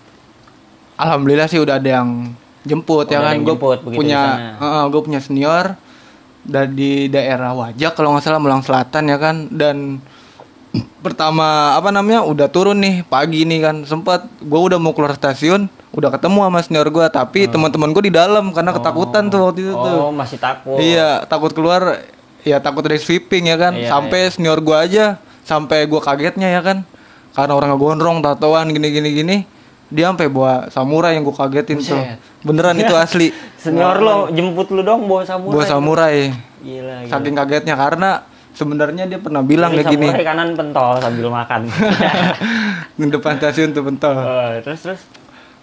alhamdulillah 0.96 1.48
sih 1.48 1.60
udah 1.60 1.75
ada 1.75 1.90
yang 1.94 2.32
jemput 2.62 3.08
ya 3.08 3.20
ada 3.20 3.32
kan 3.32 3.34
yang 3.36 3.44
gue 3.46 3.56
punya 3.88 4.20
di 4.20 4.32
sana. 4.60 4.88
gue 4.88 5.02
punya 5.02 5.20
senior 5.20 5.66
dari 6.42 7.08
daerah 7.08 7.52
Wajak 7.52 7.96
kalau 7.96 8.12
nggak 8.12 8.24
salah 8.24 8.40
Malang 8.40 8.64
Selatan 8.64 9.04
ya 9.06 9.18
kan 9.18 9.36
dan 9.50 10.00
pertama 11.03 11.77
apa 11.77 11.94
namanya 11.94 12.25
udah 12.25 12.48
turun 12.50 12.82
nih 12.82 13.05
pagi 13.05 13.46
nih 13.46 13.60
kan 13.62 13.75
sempat 13.86 14.25
gue 14.41 14.60
udah 14.60 14.82
mau 14.82 14.91
keluar 14.96 15.13
stasiun 15.13 15.70
udah 15.96 16.12
ketemu 16.12 16.39
sama 16.44 16.60
senior 16.60 16.88
gue 16.91 17.05
tapi 17.08 17.48
teman-teman 17.48 17.96
gue 17.96 18.12
di 18.12 18.13
dalam 18.13 18.51
karena 18.51 18.75
ketakutan 18.75 19.32
tuh 19.32 19.48
waktu 19.48 19.60
itu 19.63 19.74
tuh. 19.74 20.12
Oh, 20.12 20.12
masih 20.12 20.36
takut. 20.36 20.75
iya 20.84 21.24
takut 21.24 21.55
keluar 21.55 22.03
ya 22.44 22.60
takut 22.60 22.84
dari 22.84 23.00
sweeping 23.00 23.48
ya 23.48 23.55
kan. 23.55 23.74
Iya, 23.74 23.96
sampai 23.96 24.27
senior 24.27 24.60
gue 24.60 24.75
aja 24.75 25.15
sampai 25.48 25.88
gue 25.88 26.01
kagetnya 26.03 26.51
ya 26.51 26.60
kan. 26.60 26.84
Karena 27.32 27.55
orang 27.55 27.75
ngegondrong 27.75 28.20
tatoan 28.20 28.75
gini 28.75 28.91
gini 28.91 29.10
gini. 29.15 29.38
Dia 29.88 30.12
sampai 30.12 30.27
bawa 30.27 30.67
samurai 30.67 31.15
yang 31.15 31.24
gue 31.24 31.36
kagetin 31.36 31.79
tuh. 31.79 31.96
Buset. 31.96 32.20
beneran 32.44 32.75
itu 32.75 32.94
asli. 33.08 33.32
Senior 33.55 34.03
lo 34.03 34.27
jemput 34.36 34.67
lu 34.75 34.84
dong 34.84 35.08
bawa 35.08 35.24
samurai. 35.24 35.55
bawa 35.55 35.63
samurai. 35.63 36.17
Gila, 36.60 37.08
gila. 37.08 37.12
saking 37.12 37.36
kagetnya 37.39 37.75
karena 37.79 38.27
sebenarnya 38.55 39.03
dia 39.05 39.19
pernah 39.19 39.43
bilang 39.43 39.75
kayak 39.75 39.91
gini. 39.91 40.07
samurai 40.07 40.25
kanan 40.25 40.50
pentol 40.55 40.97
sambil 40.97 41.27
makan. 41.29 41.62
di 42.97 43.05
depan 43.12 43.35
stasiun 43.38 43.75
tuh 43.75 43.83
bentar 43.83 44.15
Oh, 44.15 44.47
terus 44.63 44.79
terus? 44.81 45.01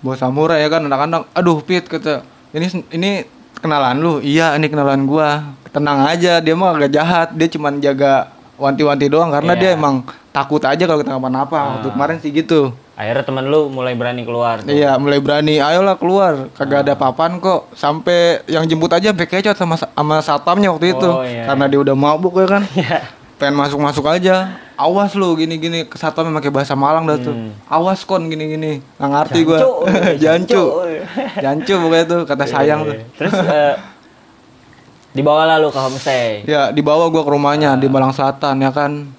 Bawa 0.04 0.14
samurai 0.14 0.60
ya 0.60 0.68
kan 0.68 0.84
anak-anak. 0.84 1.32
Aduh 1.32 1.64
pit 1.64 1.88
kata 1.88 2.22
ini 2.52 2.68
ini 2.92 3.10
kenalan 3.58 3.96
lu? 3.98 4.12
Iya 4.20 4.54
ini 4.54 4.68
kenalan 4.68 5.08
gua. 5.08 5.56
Tenang 5.72 6.04
aja 6.04 6.38
dia 6.38 6.54
mah 6.54 6.76
agak 6.76 6.92
jahat. 6.92 7.28
Dia 7.32 7.48
cuman 7.48 7.80
jaga 7.80 8.28
wanti-wanti 8.60 9.08
doang 9.08 9.32
karena 9.32 9.56
Iya. 9.56 9.60
dia 9.60 9.70
emang 9.74 10.04
takut 10.30 10.60
aja 10.62 10.84
kalau 10.84 11.00
kita 11.00 11.16
kenapa-napa 11.16 11.80
waktu 11.80 11.88
kemarin 11.90 12.16
sih 12.20 12.30
gitu 12.30 12.70
akhirnya 13.02 13.24
temen 13.26 13.44
lu 13.50 13.66
mulai 13.66 13.98
berani 13.98 14.22
keluar. 14.22 14.62
tuh. 14.62 14.70
iya 14.70 14.94
mulai 14.94 15.18
berani. 15.18 15.58
Ayolah 15.58 15.98
keluar. 15.98 16.46
Kagak 16.54 16.86
ada 16.86 16.94
papan 16.94 17.42
kok. 17.42 17.66
Sampai 17.74 18.46
yang 18.46 18.62
jemput 18.70 18.94
aja 18.94 19.10
sampai 19.10 19.26
kecot 19.26 19.58
sama 19.58 19.74
sama 19.74 20.22
satpamnya 20.22 20.70
waktu 20.70 20.94
itu. 20.94 21.10
Oh, 21.10 21.26
iya, 21.26 21.50
karena 21.50 21.64
dia 21.66 21.80
udah 21.82 21.96
mabuk 21.98 22.38
ya 22.38 22.46
kan. 22.46 22.64
Iya. 22.82 23.04
pengen 23.42 23.58
masuk-masuk 23.58 24.06
aja. 24.06 24.54
Awas 24.78 25.18
lu 25.18 25.34
gini-gini. 25.34 25.82
Ke 25.90 25.98
satpamnya 25.98 26.30
pakai 26.38 26.54
bahasa 26.54 26.78
Malang 26.78 27.10
dah 27.10 27.18
tuh. 27.18 27.34
Hmm. 27.34 27.50
awas 27.66 28.06
kon 28.06 28.30
gini-gini. 28.30 28.78
Nggak 29.02 29.10
ngerti 29.10 29.38
gua. 29.42 29.58
Jancu. 30.22 30.62
jancu. 31.44 31.74
Pokoknya 31.74 32.04
tuh 32.06 32.20
kata 32.22 32.44
sayang 32.46 32.86
tuh. 32.86 32.94
Iya. 32.94 33.04
Terus 33.18 33.34
eh, 33.42 33.74
dibawa 35.10 35.50
lah 35.50 35.58
lu 35.58 35.74
ke 35.74 35.80
homestay. 35.82 36.46
ya 36.46 36.70
dibawa 36.70 37.10
gua 37.10 37.26
ke 37.26 37.30
rumahnya 37.34 37.74
di 37.74 37.90
Malang 37.90 38.14
Selatan 38.14 38.62
ya 38.62 38.70
kan. 38.70 39.10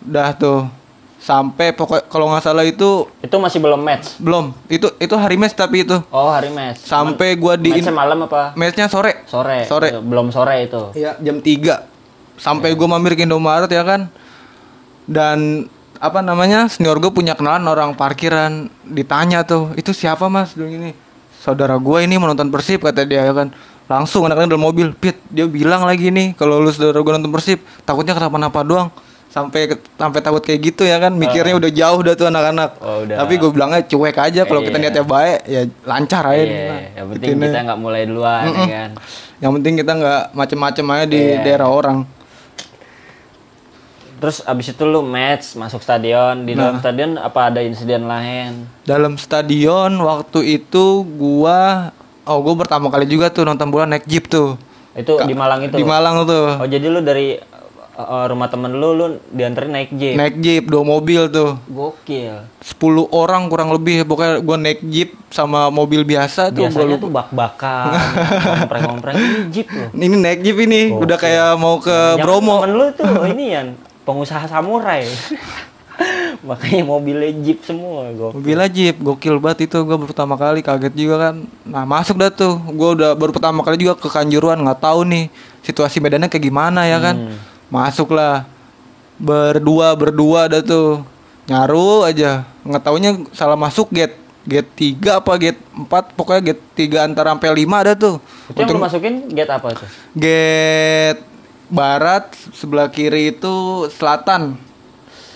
Dah 0.00 0.32
tuh 0.32 0.79
sampai 1.20 1.70
pokok 1.70 2.08
kalau 2.08 2.26
nggak 2.26 2.42
salah 2.42 2.64
itu 2.64 3.04
Itu 3.20 3.36
masih 3.36 3.60
belum 3.60 3.78
match. 3.78 4.16
belum 4.16 4.56
itu 4.66 4.88
itu 4.96 5.14
hari 5.14 5.36
mes 5.36 5.52
tapi 5.52 5.84
itu 5.84 6.00
Oh, 6.08 6.26
hari 6.26 6.48
match. 6.48 6.80
sampai 6.82 7.36
gua 7.36 7.54
di 7.54 7.70
Matchnya 7.70 7.92
malam 7.92 8.24
apa? 8.24 8.56
mesnya 8.56 8.88
sore 8.88 9.22
Sore. 9.24 9.62
Sore. 9.64 9.88
Itu, 9.90 10.00
Belum 10.00 10.32
sore 10.32 10.64
itu. 10.64 10.80
Iya, 10.92 11.20
jam 11.20 11.38
3. 11.38 11.84
Sampai 12.34 12.72
gue 12.72 12.88
mampir 12.88 13.12
ke 13.14 13.22
Indomaret 13.22 13.68
ya 13.68 13.84
kan. 13.84 14.08
Dan 15.04 15.68
apa 15.96 16.20
namanya? 16.20 16.66
Senior 16.66 16.96
gue 16.98 17.10
punya 17.10 17.36
kenalan 17.36 17.66
orang 17.66 17.92
parkiran. 17.92 18.72
Ditanya 18.82 19.44
tuh, 19.44 19.74
"Itu 19.74 19.92
siapa, 19.92 20.24
Mas?" 20.26 20.56
Dulu 20.56 20.66
ini. 20.66 20.90
Saudara 21.36 21.76
gue 21.76 21.98
ini 22.00 22.16
menonton 22.16 22.48
Persib 22.48 22.80
kata 22.80 23.04
dia 23.04 23.22
ya 23.22 23.32
kan. 23.34 23.52
Langsung 23.86 24.24
anak-anak 24.24 24.48
dalam 24.48 24.62
mobil, 24.62 24.94
"Pit, 24.94 25.20
dia 25.26 25.44
bilang 25.44 25.82
lagi 25.82 26.08
nih 26.08 26.32
kalau 26.32 26.56
lu 26.56 26.70
saudara 26.70 26.96
gue 26.96 27.12
nonton 27.12 27.28
Persib, 27.30 27.58
takutnya 27.82 28.14
kenapa-napa 28.14 28.60
doang." 28.62 28.88
Sampai 29.30 29.70
sampai 29.94 30.20
takut 30.20 30.42
kayak 30.42 30.60
gitu 30.60 30.82
ya 30.82 30.98
kan. 30.98 31.14
Mikirnya 31.14 31.54
udah 31.54 31.70
jauh 31.70 32.00
dah 32.02 32.14
tuh 32.18 32.26
anak-anak. 32.26 32.70
Oh, 32.82 33.06
udah. 33.06 33.16
Tapi 33.22 33.38
gue 33.38 33.50
bilangnya 33.54 33.86
cuek 33.86 34.16
aja 34.18 34.42
kalau 34.42 34.58
kita 34.60 34.74
Iya. 34.74 34.82
niatnya 34.82 35.04
baik 35.06 35.38
ya 35.46 35.60
lancar 35.86 36.24
aja. 36.26 36.42
Iya, 36.42 36.74
yang 36.98 37.06
penting 37.14 37.30
Itunya. 37.30 37.46
kita 37.46 37.58
nggak 37.62 37.78
mulai 37.78 38.02
duluan 38.04 38.44
ya 38.50 38.66
kan. 38.66 38.90
Yang 39.38 39.52
penting 39.54 39.74
kita 39.78 39.92
nggak 39.94 40.22
macem-macem 40.34 40.84
aja 40.90 41.04
di 41.06 41.20
Iya. 41.22 41.38
daerah 41.40 41.70
orang. 41.70 41.98
Terus 44.20 44.44
abis 44.44 44.76
itu 44.76 44.84
lu 44.84 45.00
match 45.00 45.56
masuk 45.56 45.80
stadion. 45.80 46.44
Di 46.44 46.52
Nah. 46.52 46.60
dalam 46.60 46.76
stadion 46.78 47.10
apa 47.16 47.40
ada 47.48 47.60
insiden 47.62 48.04
lain? 48.04 48.68
Dalam 48.84 49.16
stadion 49.16 49.96
waktu 49.96 50.60
itu 50.60 50.84
gua 51.16 51.88
oh 52.26 52.38
gua 52.42 52.54
pertama 52.58 52.92
kali 52.92 53.06
juga 53.06 53.32
tuh 53.32 53.48
nonton 53.48 53.70
bola 53.70 53.86
naik 53.86 54.04
jeep 54.04 54.28
tuh. 54.28 54.60
Itu 54.92 55.22
di 55.22 55.32
Malang 55.32 55.64
itu. 55.64 55.72
Di 55.72 55.86
Malang 55.86 56.26
tuh. 56.26 56.60
Oh, 56.60 56.66
jadi 56.66 56.84
lu 56.84 57.00
dari 57.00 57.38
eh, 58.06 58.26
rumah 58.30 58.48
temen 58.48 58.72
lu 58.72 58.92
lu 58.92 59.06
dianterin 59.30 59.70
naik 59.70 59.90
jeep. 59.92 60.14
Naik 60.16 60.36
jeep 60.40 60.64
dua 60.66 60.82
mobil 60.82 61.28
tuh. 61.28 61.60
Gokil. 61.66 62.48
10 62.60 63.08
orang 63.12 63.48
kurang 63.48 63.72
lebih 63.72 64.04
pokoknya 64.04 64.44
gua 64.44 64.56
naik 64.60 64.80
jeep 64.88 65.16
sama 65.32 65.72
mobil 65.72 66.04
biasa 66.04 66.52
tuh 66.52 66.64
gua 66.64 66.68
Biasanya 66.68 66.96
lupa. 66.96 67.02
tuh 67.02 67.10
bak-bakan, 67.12 67.92
ngompreng-ngompreng 68.60 69.16
ini 69.24 69.38
jeep 69.48 69.68
loh. 69.72 69.88
Ini 69.96 70.16
naik 70.16 70.40
jeep 70.44 70.58
ini 70.60 70.80
udah 70.92 71.16
kayak 71.16 71.50
mau 71.56 71.80
ke 71.80 71.88
Jangan 71.92 72.24
Bromo. 72.24 72.56
Temen 72.60 72.72
lu 72.76 72.86
tuh 72.92 73.12
ini 73.32 73.44
ya 73.52 73.60
pengusaha 74.04 74.44
samurai. 74.44 75.04
Makanya 76.48 76.82
mobilnya 76.88 77.30
jeep 77.44 77.60
semua 77.64 78.08
gokil. 78.16 78.40
Mobil 78.40 78.60
jeep 78.72 78.96
gokil 79.00 79.36
banget 79.36 79.68
itu 79.68 79.76
gua 79.84 80.00
pertama 80.00 80.34
kali 80.40 80.64
kaget 80.64 80.94
juga 80.96 81.16
kan. 81.28 81.34
Nah, 81.68 81.84
masuk 81.84 82.16
dah 82.16 82.32
tuh. 82.32 82.56
Gua 82.72 82.96
udah 82.96 83.12
baru 83.12 83.32
pertama 83.36 83.60
kali 83.60 83.76
juga 83.80 84.00
ke 84.00 84.08
Kanjuruan 84.08 84.60
nggak 84.64 84.80
tahu 84.80 85.04
nih 85.04 85.28
situasi 85.60 86.00
medannya 86.00 86.32
kayak 86.32 86.44
gimana 86.48 86.88
ya 86.88 86.98
kan. 87.00 87.16
Hmm. 87.16 87.36
Masuklah. 87.70 88.44
Berdua 89.16 89.94
berdua 89.94 90.50
dah 90.50 90.62
tuh. 90.62 91.06
Nyaru 91.46 92.04
aja. 92.04 92.44
Nggak 92.66 92.82
taunya 92.84 93.10
salah 93.32 93.56
masuk 93.56 93.90
gate 93.90 94.18
gate 94.40 94.96
3 94.96 95.20
apa 95.20 95.32
gate 95.36 95.60
4 95.76 96.16
pokoknya 96.16 96.40
gate 96.52 96.62
3 96.88 97.06
antara 97.12 97.28
sampai 97.36 97.50
5 97.64 97.82
ada 97.82 97.92
tuh. 97.94 98.16
Itu 98.50 98.58
yang 98.60 98.76
lu 98.76 98.80
masukin 98.80 99.14
gate 99.30 99.52
apa 99.52 99.68
tuh? 99.76 99.88
Gate 100.16 101.20
barat 101.70 102.32
sebelah 102.56 102.88
kiri 102.90 103.36
itu 103.36 103.86
selatan. 103.92 104.56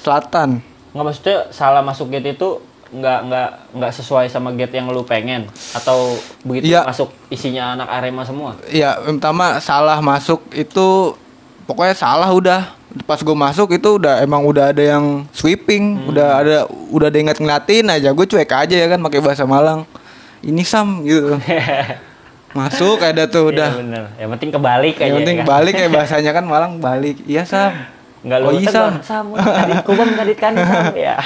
Selatan. 0.02 0.60
Nggak 0.92 1.04
maksudnya 1.04 1.38
salah 1.52 1.82
masuk 1.84 2.10
gate 2.10 2.34
itu 2.34 2.58
nggak 2.94 3.20
nggak 3.26 3.50
nggak 3.74 3.92
sesuai 3.92 4.30
sama 4.30 4.54
gate 4.54 4.78
yang 4.78 4.86
lu 4.86 5.02
pengen 5.02 5.50
atau 5.74 6.14
begitu 6.46 6.70
Iya. 6.70 6.86
masuk 6.86 7.10
isinya 7.26 7.74
anak 7.74 7.88
Arema 7.90 8.22
semua. 8.22 8.54
Iya, 8.70 9.02
yang 9.02 9.18
pertama 9.18 9.58
salah 9.58 9.98
masuk 9.98 10.46
itu 10.54 11.18
pokoknya 11.64 11.94
salah 11.96 12.30
udah. 12.30 12.76
Pas 13.10 13.18
gue 13.18 13.34
masuk 13.34 13.74
itu 13.74 13.98
udah 13.98 14.22
emang 14.22 14.46
udah 14.46 14.70
ada 14.70 14.78
yang 14.78 15.26
sweeping, 15.34 16.06
udah 16.06 16.28
ada 16.38 16.56
udah 16.94 17.10
ada 17.10 17.18
ingat 17.18 17.42
ngeliatin 17.42 17.90
aja. 17.90 18.14
Gue 18.14 18.22
cuek 18.22 18.46
aja 18.46 18.76
ya 18.76 18.86
kan 18.86 19.02
pakai 19.02 19.18
bahasa 19.18 19.42
Malang. 19.42 19.82
Ini 20.44 20.62
sam 20.62 21.02
gitu. 21.02 21.34
Masuk 22.54 23.02
ada 23.02 23.26
tuh 23.26 23.50
Iya 23.50 23.66
udah. 23.66 23.70
bener. 23.82 24.04
Yang 24.14 24.30
penting 24.38 24.50
kebalik 24.54 24.94
aja. 24.94 25.04
yang 25.10 25.16
penting 25.18 25.36
kan? 25.42 25.46
balik 25.50 25.72
kayak 25.74 25.90
bahasanya 25.98 26.30
kan 26.30 26.44
Malang 26.46 26.72
balik. 26.78 27.18
Iya 27.26 27.42
sam. 27.42 27.74
Nggak 28.22 28.38
lu 28.38 28.46
oh 28.46 28.52
iya 28.54 28.70
sam. 28.70 28.92
Sam, 29.02 29.26
kubam 29.82 30.14
kadit 30.14 30.38
kan 30.38 30.54
Sam 30.54 30.94
ya. 30.94 31.18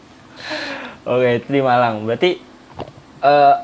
Oke, 1.12 1.44
itu 1.44 1.48
di 1.52 1.60
Malang. 1.60 2.08
Berarti 2.08 2.40
eh 3.20 3.54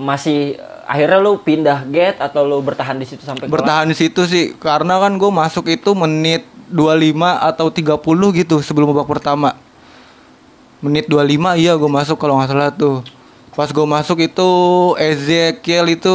masih 0.00 0.56
akhirnya 0.86 1.18
lu 1.18 1.42
pindah 1.42 1.82
gate 1.90 2.22
atau 2.22 2.46
lu 2.46 2.62
bertahan 2.62 2.96
di 2.96 3.04
situ 3.04 3.26
sampai? 3.26 3.50
Bertahan 3.50 3.90
di 3.90 3.96
situ 3.98 4.22
sih 4.24 4.54
karena 4.56 5.02
kan 5.02 5.18
gue 5.18 5.30
masuk 5.30 5.66
itu 5.66 5.92
menit 5.92 6.46
25 6.70 7.18
atau 7.20 7.66
30 7.68 8.38
gitu 8.40 8.56
sebelum 8.62 8.94
babak 8.94 9.10
pertama. 9.10 9.58
Menit 10.78 11.10
25 11.10 11.58
iya 11.58 11.74
gue 11.74 11.90
masuk 11.90 12.16
kalau 12.16 12.38
nggak 12.38 12.50
salah 12.54 12.70
tuh. 12.72 13.02
Pas 13.56 13.72
gue 13.72 13.86
masuk 13.88 14.20
itu 14.20 14.50
Ezekiel 15.00 15.96
itu 15.96 16.14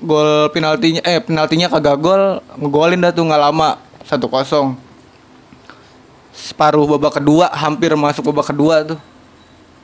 gol 0.00 0.48
penaltinya 0.54 1.02
eh 1.02 1.18
penaltinya 1.20 1.66
kagak 1.68 1.98
gol, 1.98 2.38
ngegolin 2.56 3.02
dah 3.02 3.12
tuh 3.12 3.26
nggak 3.26 3.42
lama 3.42 3.76
1-0. 4.06 4.22
Separuh 6.32 6.86
babak 6.86 7.20
kedua 7.20 7.50
hampir 7.52 7.92
masuk 7.98 8.30
babak 8.32 8.54
kedua 8.54 8.86
tuh. 8.86 9.00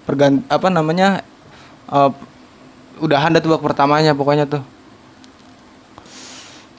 Pergan 0.07 0.41
apa 0.47 0.71
namanya? 0.71 1.27
eh, 1.93 2.11
udahan 3.03 3.35
dah 3.35 3.43
tuh 3.43 3.51
babak 3.59 3.75
pertamanya 3.75 4.15
pokoknya 4.15 4.47
tuh. 4.47 4.63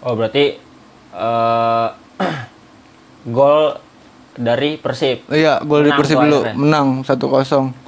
Oh, 0.04 0.16
berarti 0.16 0.56
eh 1.14 1.88
gol 3.36 3.78
dari 4.34 4.80
Persib. 4.82 5.30
Iya, 5.30 5.62
gol 5.62 5.86
di 5.86 5.92
Menang 5.92 6.00
Persib 6.00 6.18
dulu 6.18 6.40
menang 6.58 6.88
1-0. 7.06 7.84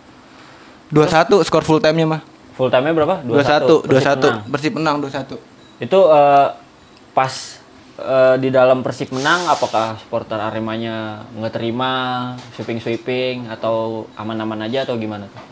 2-1 0.93 1.47
skor 1.47 1.63
full 1.65 1.81
time-nya 1.81 2.05
mah. 2.05 2.21
Full 2.55 2.69
time-nya 2.71 2.93
berapa? 2.93 3.15
2-1, 3.25 3.89
2-1. 3.89 3.89
Persib 3.89 4.15
menang. 4.21 4.37
Persib 4.47 4.73
menang 4.77 4.95
2-1. 5.01 5.83
Itu 5.83 5.99
eh, 6.13 6.47
pas 7.11 7.33
eh, 7.99 8.35
di 8.39 8.49
dalam 8.53 8.79
Persib 8.85 9.11
menang 9.11 9.49
apakah 9.49 9.97
supporter 9.99 10.37
Aremanya 10.39 11.25
nggak 11.35 11.53
terima 11.57 11.91
sweeping-sweeping 12.55 13.49
atau 13.49 14.07
aman-aman 14.15 14.69
aja 14.69 14.85
atau 14.87 14.95
gimana 14.95 15.27
tuh? 15.27 15.43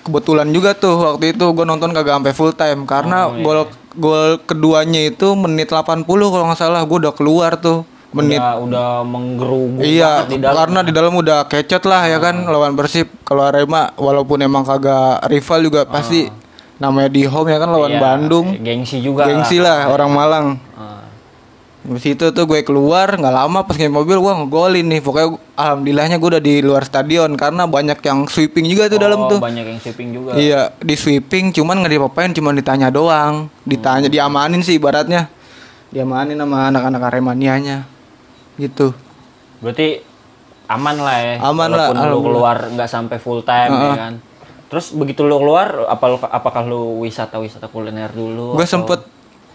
Kebetulan 0.00 0.48
juga 0.48 0.72
tuh 0.72 0.96
waktu 1.14 1.32
itu 1.32 1.44
gue 1.46 1.64
nonton 1.64 1.90
kagak 1.90 2.16
sampai 2.16 2.32
full 2.32 2.52
time 2.52 2.84
karena 2.84 3.26
Oh, 3.26 3.34
iya. 3.34 3.42
gol 3.42 3.58
gol 3.92 4.22
keduanya 4.40 5.00
itu 5.04 5.34
menit 5.34 5.68
80 5.68 6.06
kalau 6.06 6.44
nggak 6.44 6.58
salah 6.58 6.80
gue 6.80 6.98
udah 6.98 7.12
keluar 7.12 7.54
tuh 7.54 7.82
menit 8.10 8.38
Udah, 8.38 8.58
udah 8.58 8.90
menggerugu 9.04 9.78
Iya, 9.80 10.24
di 10.24 10.36
dalam. 10.36 10.56
karena 10.56 10.78
di 10.82 10.90
dalam 10.90 11.14
udah 11.14 11.46
kecot 11.46 11.84
lah 11.84 12.06
ya 12.06 12.18
kan 12.18 12.42
lawan 12.42 12.74
Persib. 12.74 13.06
Kalau 13.22 13.44
Arema 13.44 13.94
walaupun 13.94 14.40
emang 14.40 14.62
kagak 14.62 15.22
rival 15.24 15.60
juga 15.62 15.80
pasti 15.84 16.26
namanya 16.76 17.06
di 17.06 17.22
home 17.22 17.48
ya 17.48 17.58
kan 17.58 17.70
lawan 17.70 17.92
Iya, 17.92 18.00
Bandung. 18.00 18.46
Gengsi 18.58 18.98
juga. 18.98 19.26
Gengsi 19.26 19.58
lah 19.58 19.86
orang 19.86 20.10
Malang. 20.10 20.46
Ah. 20.74 20.99
Di 21.80 21.96
situ 21.96 22.28
tuh 22.28 22.44
gue 22.44 22.60
keluar 22.60 23.08
nggak 23.10 23.32
lama 23.32 23.64
pas 23.64 23.72
nge 23.72 23.88
mobil 23.88 24.16
gue 24.16 24.32
ngegolin 24.34 24.84
nih. 24.86 25.00
Pokoknya 25.00 25.28
alhamdulillahnya 25.54 26.16
gue 26.16 26.28
udah 26.28 26.42
di 26.42 26.54
luar 26.60 26.84
stadion 26.84 27.32
karena 27.34 27.64
banyak 27.64 27.96
yang 27.98 28.28
sweeping 28.28 28.68
juga 28.68 28.86
tuh 28.86 29.00
dalam 29.00 29.24
Oh, 29.24 29.28
tuh. 29.28 29.38
banyak 29.40 29.64
yang 29.64 29.80
sweeping 29.80 30.12
juga. 30.12 30.36
Iya, 30.36 30.76
di 30.76 30.92
sweeping 30.92 31.50
cuman 31.50 31.80
nggak 31.80 31.90
diapa-apain, 31.90 32.30
cuman 32.30 32.52
ditanya 32.54 32.88
doang. 32.88 33.48
Ditanya, 33.64 34.06
diamanin 34.06 34.60
sih 34.60 34.76
ibaratnya. 34.76 35.32
Diamanin 35.88 36.36
sama 36.36 36.68
anak-anak 36.68 37.00
Aremanianya. 37.02 37.88
Gitu. 38.54 38.92
Berarti 39.58 40.04
aman 40.68 40.96
lah 40.96 41.16
ya. 41.16 41.34
Aman 41.42 41.68
lah, 41.70 41.88
Walaupun 41.88 41.96
lu 41.96 41.96
alhamdulillah. 41.96 42.24
keluar 42.28 42.56
nggak 42.70 42.88
sampai 42.88 43.16
full 43.16 43.40
time 43.40 43.72
ya 43.72 43.92
kan. 43.98 44.14
Terus 44.68 44.92
begitu 44.92 45.24
lu 45.24 45.40
keluar, 45.40 45.88
apa 45.88 46.06
apakah 46.28 46.62
lu 46.62 47.02
wisata-wisata 47.02 47.66
kuliner 47.66 48.12
dulu? 48.12 48.52
Gue 48.52 48.62
atau- 48.62 48.84
sempet 48.84 49.00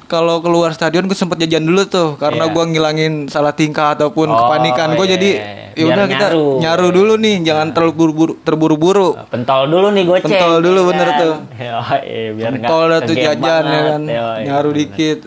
kalau 0.06 0.40
keluar 0.40 0.70
stadion 0.70 1.04
gue 1.04 1.14
sempet 1.14 1.38
jajan 1.40 1.62
dulu 1.62 1.84
tuh 1.84 2.10
karena 2.16 2.46
Iya. 2.46 2.52
gua 2.52 2.64
ngilangin 2.64 3.14
salah 3.26 3.52
tingkah 3.52 3.92
ataupun 3.92 4.26
Oh, 4.26 4.38
kepanikan 4.40 4.94
gue 4.94 5.04
iya, 5.04 5.12
jadi 5.12 5.30
iya. 5.32 5.46
ya 5.72 5.84
Biar 5.84 5.88
udah 5.92 6.06
kita 6.08 6.28
nyaru. 6.58 6.88
dulu 6.90 7.14
nih 7.18 7.36
jangan 7.42 7.68
terlalu 7.72 7.94
buru-buru 7.94 8.34
terburu-buru 8.40 9.08
pentol 9.28 9.62
dulu 9.66 9.88
nih 9.90 10.04
goceng. 10.04 10.30
Pentol 10.30 10.54
dulu, 10.60 10.80
ya 10.80 10.88
bener 10.88 11.08
kan? 11.08 11.20
tuh. 11.20 11.34
Yoi, 11.58 12.14
biar 12.32 12.52
pentol 12.54 12.84
dah 12.88 13.00
tuh 13.02 13.16
jajan 13.16 13.64
ya 13.66 13.82
kan 13.86 14.02
Yoi, 14.04 14.40
nyaru 14.44 14.70
bener. 14.70 14.80
dikit 14.82 15.20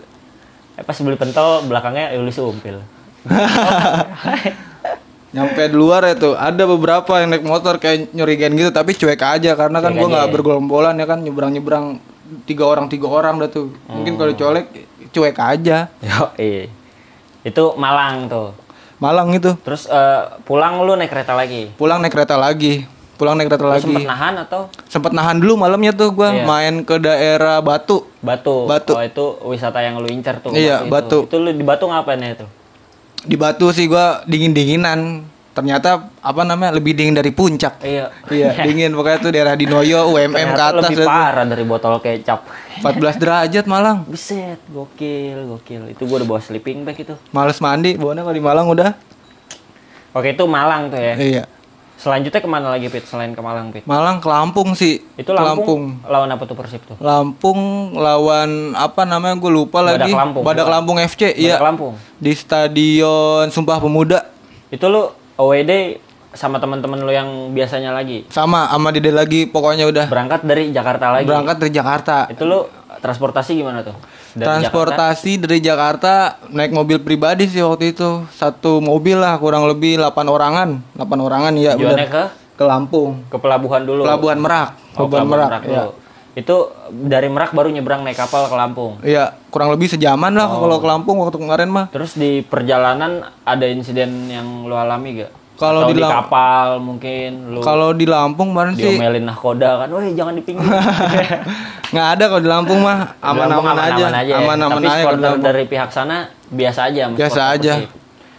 Eh, 0.73 0.83
pas 0.83 0.95
beli 0.95 1.15
pentol 1.15 1.49
belakangnya 1.65 2.11
Yulis 2.13 2.35
umpil. 2.37 2.79
nyampe 5.29 5.61
di 5.61 5.75
luar 5.75 6.01
ya 6.03 6.15
tuh 6.15 6.33
ada 6.33 6.63
beberapa 6.65 7.21
yang 7.21 7.29
naik 7.29 7.45
motor 7.45 7.77
kayak 7.77 8.09
nyurigain 8.11 8.49
gitu 8.51 8.71
tapi 8.71 8.97
cuek 8.97 9.19
aja 9.19 9.53
karena 9.53 9.77
kan 9.77 9.93
aja 9.93 10.01
nggak 10.01 10.25
ya? 10.25 10.31
bergolombolan 10.31 10.95
ya 10.95 11.05
kan 11.05 11.21
nyebrang 11.21 11.53
nyebrang 11.53 11.85
tiga 12.43 12.63
orang 12.63 12.85
tiga 12.85 13.05
orang 13.05 13.37
dah 13.37 13.47
tuh 13.47 13.69
mungkin 13.85 14.15
kalau 14.15 14.33
colek 14.33 14.67
cuek 15.09 15.35
aja 15.35 15.89
Yoi. 15.99 16.69
Itu 17.41 17.73
Malang 17.73 18.27
tuh. 18.27 18.51
Malang 18.97 19.31
itu 19.31 19.55
Terus 19.59 19.85
eh, 19.85 20.21
pulang 20.43 20.81
lu 20.81 20.93
naik 20.93 21.07
kereta 21.07 21.31
lagi. 21.31 21.71
pulang 21.73 21.99
naik 21.99 22.11
kereta 22.11 22.35
lagi 22.35 22.83
pulang 23.15 23.35
naik 23.35 23.47
kereta 23.47 23.63
Lu 23.63 23.71
lagi 23.73 23.83
sempet 23.85 24.03
nahan 24.05 24.33
atau 24.39 24.61
sempet 24.85 25.11
nahan 25.11 25.37
dulu 25.37 25.55
malamnya 25.57 25.91
tuh 25.91 26.07
gua 26.09 26.31
Iya. 26.31 26.43
main 26.43 26.83
ke 26.83 26.95
daerah 26.97 27.59
Batu 27.59 28.07
Batu? 28.19 28.63
Batu. 28.63 28.93
Oh 28.93 29.01
itu 29.01 29.25
wisata 29.45 29.79
yang 29.79 29.97
lu 29.97 30.07
incer 30.07 30.39
tuh. 30.39 30.51
Iya, 30.51 30.83
Batu. 30.83 31.23
Itu. 31.23 31.27
itu 31.27 31.35
lu 31.37 31.51
di 31.51 31.63
Batu 31.63 31.83
ngapain 31.85 32.15
ya 32.17 32.31
itu? 32.33 32.47
di 33.19 33.35
Batu 33.35 33.67
sih 33.69 33.87
gua 33.87 34.23
dingin 34.23 34.51
dinginan 34.51 35.27
ternyata 35.59 35.89
apa 36.17 36.41
namanya 36.41 36.71
lebih 36.73 36.95
dingin 36.95 37.11
dari 37.11 37.29
puncak 37.29 37.83
Iya. 37.83 38.15
iya 38.31 38.49
dingin 38.65 38.91
pokoknya 38.91 39.19
tuh 39.19 39.29
daerah 39.29 39.53
Dinoyo 39.53 40.07
UMM 40.07 40.31
ke 40.49 40.63
atas 40.63 40.87
lebih 40.87 41.03
parah 41.03 41.43
dari 41.43 41.63
botol 41.63 41.99
kecap. 41.99 42.47
14 42.79 42.95
derajat 43.17 43.65
Malang 43.65 44.07
Buset, 44.07 44.55
gokil, 44.65 45.43
gokil. 45.45 45.91
Itu 45.91 46.07
gua 46.07 46.23
udah 46.23 46.27
bawa 46.29 46.39
sleeping 46.39 46.81
bag 46.81 46.95
itu. 46.97 47.11
males 47.29 47.59
mandi 47.59 47.93
bawanya 47.93 48.23
kalau 48.23 48.33
di 48.33 48.41
Malang 48.41 48.67
udah 48.67 48.95
Oke, 50.09 50.31
itu 50.31 50.41
Malang 50.43 50.87
tuh 50.87 50.97
ya. 50.97 51.15
iya 51.15 51.43
Selanjutnya 51.95 52.39
ke 52.39 52.47
mana 52.47 52.71
lagi, 52.71 52.87
Pit? 52.87 53.03
Selain 53.03 53.29
ke 53.29 53.41
Malang, 53.43 53.69
Pit? 53.69 53.83
Malang 53.83 54.17
ke 54.17 54.25
Lampung 54.25 54.71
sih 54.71 55.03
Itu 55.13 55.29
Ke 55.29 55.37
Lampung, 55.37 55.99
lawan 56.01 56.31
apa 56.31 56.47
tuh 56.47 56.55
Persib 56.55 56.79
tuh? 56.81 56.95
Lampung 56.97 57.59
lawan 57.93 58.71
apa 58.71 59.03
namanya 59.03 59.35
gue 59.35 59.51
lupa 59.51 59.83
Badak 59.83 59.99
lagi 59.99 60.11
Lampung, 60.15 60.41
Badak? 60.41 60.65
Lampung 60.65 60.97
FC 60.97 61.35
iya 61.35 61.59
Badak 61.59 61.67
Lampung. 61.67 61.93
di 62.15 62.31
stadion 62.33 63.51
Sumpah 63.51 63.77
Pemuda 63.77 64.31
Itu 64.71 64.87
lu 64.87 65.11
OWD 65.39 65.71
sama 66.29 66.61
teman-teman 66.61 67.01
lu 67.01 67.09
yang 67.09 67.55
biasanya 67.55 67.89
lagi 67.89 68.27
sama 68.29 68.69
sama 68.69 68.93
Dede 68.93 69.09
lagi 69.09 69.49
pokoknya 69.49 69.89
udah 69.89 70.05
berangkat 70.05 70.45
dari 70.45 70.69
Jakarta 70.69 71.15
lagi. 71.15 71.25
berangkat 71.25 71.57
dari 71.57 71.71
Jakarta 71.73 72.15
Itu 72.29 72.45
lu 72.45 72.69
transportasi 72.99 73.55
gimana 73.55 73.81
tuh? 73.81 73.95
Dari 74.35 74.45
transportasi 74.45 75.41
dari 75.41 75.57
Jakarta 75.57 76.37
naik 76.53 76.69
mobil 76.69 77.01
pribadi 77.01 77.49
sih 77.49 77.65
waktu 77.65 77.97
itu 77.97 78.29
satu 78.29 78.77
mobil 78.77 79.17
lah 79.17 79.41
kurang 79.41 79.65
lebih 79.65 79.97
8 79.97 80.11
orangan 80.27 80.69
8 80.93 81.01
orangan 81.17 81.53
ya 81.57 81.73
Jakarta, 81.73 81.97
benar 81.97 82.09
ke 82.11 82.23
ke 82.53 82.63
Lampung 82.67 83.23
ke 83.31 83.37
pelabuhan 83.39 83.81
dulu. 83.87 84.03
Pelabuhan 84.05 84.37
Merak 84.37 84.69
Oh, 84.93 85.07
Pelabuhan 85.07 85.23
Pelabuhan 85.23 85.25
Merak, 85.31 85.49
Merak 85.49 85.61
ya. 85.63 85.69
dulu. 85.81 85.91
Itu 86.31 86.69
dari 86.89 87.25
Merak 87.27 87.51
baru 87.51 87.67
nyebrang 87.67 88.01
naik 88.01 88.15
kapal 88.15 88.45
ke 88.45 88.55
Lampung. 88.55 89.01
Iya, 89.01 89.33
kurang 89.49 89.73
lebih 89.73 89.89
sejaman 89.89 90.31
lah 90.31 90.47
Oh. 90.47 90.61
kalau 90.61 90.77
ke 90.77 90.87
Lampung 90.87 91.17
waktu 91.17 91.37
kemarin 91.37 91.67
mah. 91.67 91.85
Terus 91.89 92.13
di 92.13 92.41
perjalanan 92.41 93.21
ada 93.41 93.65
insiden 93.65 94.27
yang 94.27 94.63
lu 94.63 94.73
alami 94.73 95.21
gak? 95.21 95.31
Kalau 95.59 95.91
di 95.91 95.99
di, 95.99 95.99
kapal 95.99 96.79
mungkin 96.79 97.51
lu 97.51 97.59
Kalau 97.59 97.91
di 97.91 98.07
Lampung 98.07 98.55
kemarin 98.55 98.79
sih 98.79 98.95
diomelin 98.95 99.27
nahkoda 99.27 99.83
kan, 99.83 99.91
woi 99.91 100.15
jangan 100.15 100.31
di 100.31 100.43
pinggir. 100.45 100.63
nggak 101.91 102.07
ada 102.15 102.23
kalau 102.29 102.39
di 102.39 102.47
Lampung 102.47 102.79
mah 102.79 103.19
aman-aman 103.19 103.75
aja, 103.75 104.07
ya. 104.23 104.39
aman-aman 104.39 104.79
Tapi 104.79 104.87
aja 104.87 104.95
di 104.95 105.03
supporter 105.03 105.19
Lampung. 105.27 105.43
dari 105.43 105.63
pihak 105.67 105.89
sana 105.91 106.17
biasa 106.47 106.79
aja. 106.87 107.01
Biasa 107.11 107.41
aja. 107.51 107.73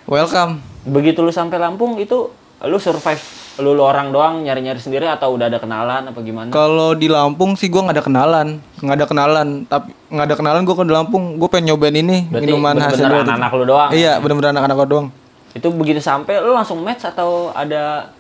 Welcome. 0.09 0.65
Begitu 0.83 1.21
lu 1.21 1.29
sampai 1.29 1.61
Lampung 1.61 2.01
itu 2.01 2.33
lu 2.61 2.79
survive 2.79 3.21
lu, 3.61 3.77
lu 3.77 3.83
orang 3.85 4.11
doang 4.11 4.43
nyari-nyari 4.43 4.81
sendiri 4.81 5.05
atau 5.05 5.37
udah 5.37 5.47
ada 5.47 5.61
kenalan 5.61 6.09
apa 6.09 6.19
gimana? 6.21 6.49
Kalau 6.49 6.93
di 6.93 7.07
Lampung 7.07 7.55
sih 7.55 7.69
gua 7.69 7.87
nggak 7.89 7.97
ada 8.01 8.05
kenalan, 8.05 8.47
nggak 8.81 8.97
ada 8.97 9.07
kenalan. 9.07 9.49
Tapi 9.65 9.89
nggak 10.09 10.27
ada 10.27 10.37
kenalan 10.37 10.63
kalau 10.65 10.89
di 10.89 10.95
Lampung, 10.97 11.37
gue 11.37 11.49
pengen 11.49 11.73
nyobain 11.73 11.95
ini 11.95 12.27
Berarti 12.27 12.45
minuman 12.49 12.75
hasil 12.75 12.97
bener-bener 12.97 13.13
dari- 13.13 13.29
anak-anak 13.29 13.51
lu 13.53 13.65
doang. 13.65 13.91
Iya, 13.93 14.13
bener-bener 14.19 14.51
anak-anak 14.51 14.77
gua 14.77 14.89
doang. 14.89 15.07
Itu 15.53 15.69
begitu 15.71 16.01
sampai 16.01 16.41
lu 16.41 16.51
langsung 16.53 16.81
match 16.83 17.05
atau 17.05 17.53
ada 17.53 18.11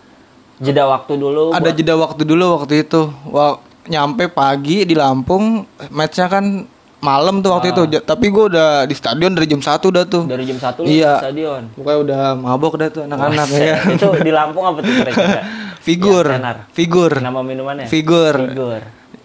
jeda 0.61 0.85
waktu 0.87 1.12
dulu? 1.16 1.50
Ada 1.50 1.72
buat- 1.72 1.76
jeda 1.76 1.94
waktu 1.96 2.22
dulu 2.22 2.46
waktu 2.61 2.74
itu. 2.85 3.00
Wah, 3.29 3.59
nyampe 3.88 4.29
pagi 4.29 4.85
di 4.85 4.94
Lampung, 4.94 5.64
matchnya 5.90 6.29
kan 6.29 6.68
malam 7.00 7.40
tuh 7.40 7.50
waktu 7.50 7.68
itu. 7.70 7.82
Ja- 7.90 8.04
Tapi 8.06 8.28
gua 8.28 8.44
udah 8.46 8.68
di 8.84 8.92
stadion 8.92 9.32
dari 9.32 9.46
jam 9.46 9.58
1 9.58 9.88
udah 9.88 10.04
tuh. 10.04 10.24
dari 10.24 10.44
jam 10.44 10.56
1 10.56 10.80
lu 10.80 10.86
Iya. 10.86 11.12
di 11.12 11.22
stadion. 11.22 11.62
Pokoknya 11.72 11.98
udah 12.00 12.22
mabok 12.34 12.74
dah 12.76 12.88
tuh 12.90 13.02
anak-anak 13.02 13.48
ya. 13.56 13.76
itu 13.90 14.08
di 14.18 14.30
Lampung 14.30 14.64
apa 14.64 14.78
tuh 14.78 14.92
kira-kira? 14.94 15.42
Figur, 15.80 16.26
Ya, 16.26 16.36
tenar. 16.36 16.56
figur, 16.70 17.12
Nama 17.18 17.40
minumannya? 17.40 17.88
figur. 17.88 18.36
Figur. 18.46 18.80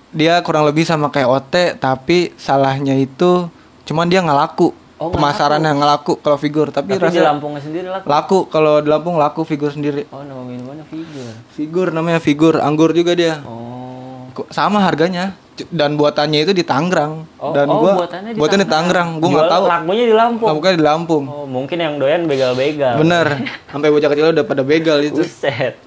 Dia 0.09 0.39
kurang 0.39 0.63
lebih 0.63 0.81
sama 0.81 1.11
kayak 1.11 1.27
OT, 1.27 1.55
tapi 1.75 2.31
salahnya 2.35 2.95
itu 2.95 3.51
cuman 3.83 4.07
dia 4.07 4.19
nggak 4.19 4.39
laku. 4.41 4.71
Oh, 4.95 5.11
Pemasarannya 5.11 5.67
nggak 5.69 5.89
laku 5.91 6.13
kalau 6.17 6.39
figur, 6.39 6.71
tapi, 6.71 6.95
Tapi 6.95 7.03
di 7.11 7.19
rasa 7.19 7.27
Lampungnya 7.27 7.59
sendiri 7.59 7.91
laku. 7.91 8.05
laku 8.07 8.37
kalau 8.47 8.79
di 8.79 8.87
Lampung 8.87 9.19
laku 9.19 9.43
figur 9.43 9.67
sendiri. 9.67 10.07
Oh, 10.07 10.23
nama 10.23 10.39
minumannya 10.39 10.87
figur. 10.87 11.31
Figur 11.51 11.87
namanya 11.91 12.23
figur, 12.23 12.55
anggur 12.57 12.89
juga 12.89 13.11
dia. 13.11 13.43
Oh. 13.43 14.31
Sama 14.47 14.79
harganya 14.79 15.35
dan 15.71 15.95
buatannya 15.95 16.39
itu 16.43 16.51
di 16.51 16.67
Tangerang. 16.67 17.23
Oh, 17.39 17.55
dan 17.55 17.71
oh, 17.71 17.79
gua 17.79 18.03
buatannya 18.03 18.35
di 18.35 18.39
buatannya 18.39 18.65
di 18.67 18.71
Tangerang. 18.71 19.09
Gua 19.23 19.29
nggak 19.31 19.51
tahu. 19.51 19.63
Lakunya 19.71 20.05
di 20.05 20.15
Lampung. 20.15 20.47
Lampungnya 20.51 20.75
di 20.75 20.85
Lampung. 20.85 21.23
Oh, 21.31 21.47
mungkin 21.47 21.77
yang 21.79 21.95
doyan 21.95 22.27
begal-begal. 22.27 22.99
Bener. 22.99 23.25
Sampai 23.71 23.87
bocah 23.87 24.09
kecil 24.11 24.35
udah 24.35 24.45
pada 24.45 24.63
begal 24.67 24.99
itu. 24.99 25.23
Buset. 25.23 25.79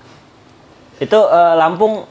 Itu 0.97 1.19
eh, 1.21 1.55
Lampung 1.61 2.09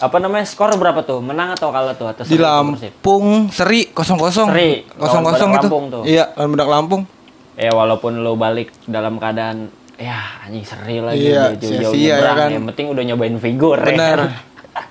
apa 0.00 0.16
namanya 0.16 0.48
skor 0.48 0.74
berapa 0.74 1.04
tuh? 1.04 1.20
Menang 1.22 1.54
atau 1.54 1.70
kalah 1.70 1.94
tuh 1.94 2.08
atas 2.10 2.26
Di? 2.26 2.40
Lampung 2.40 3.52
seri 3.52 3.92
kosong 3.94 4.18
kosong. 4.18 4.48
Seri. 4.50 4.88
Kosong 4.90 5.22
kosong 5.22 5.50
itu. 5.54 5.68
Lampung 5.68 5.84
tuh. 5.92 6.02
Iya, 6.02 6.34
lawan 6.34 6.56
Lampung. 6.56 7.02
Ya 7.54 7.70
walaupun 7.76 8.24
lo 8.24 8.40
balik 8.40 8.72
dalam 8.88 9.20
keadaan 9.20 9.68
ya 10.00 10.40
anjing 10.48 10.64
seri 10.64 10.96
lagi 11.04 11.28
Iya, 11.28 11.52
jauh-jauh 11.60 11.92
sia-sia 11.92 12.16
ya 12.16 12.32
kan. 12.32 12.48
Yang 12.56 12.66
penting 12.72 12.86
udah 12.88 13.02
nyobain 13.04 13.36
figur 13.36 13.76
ya 13.84 13.86
Bener. 13.92 14.18
kan? 14.18 14.30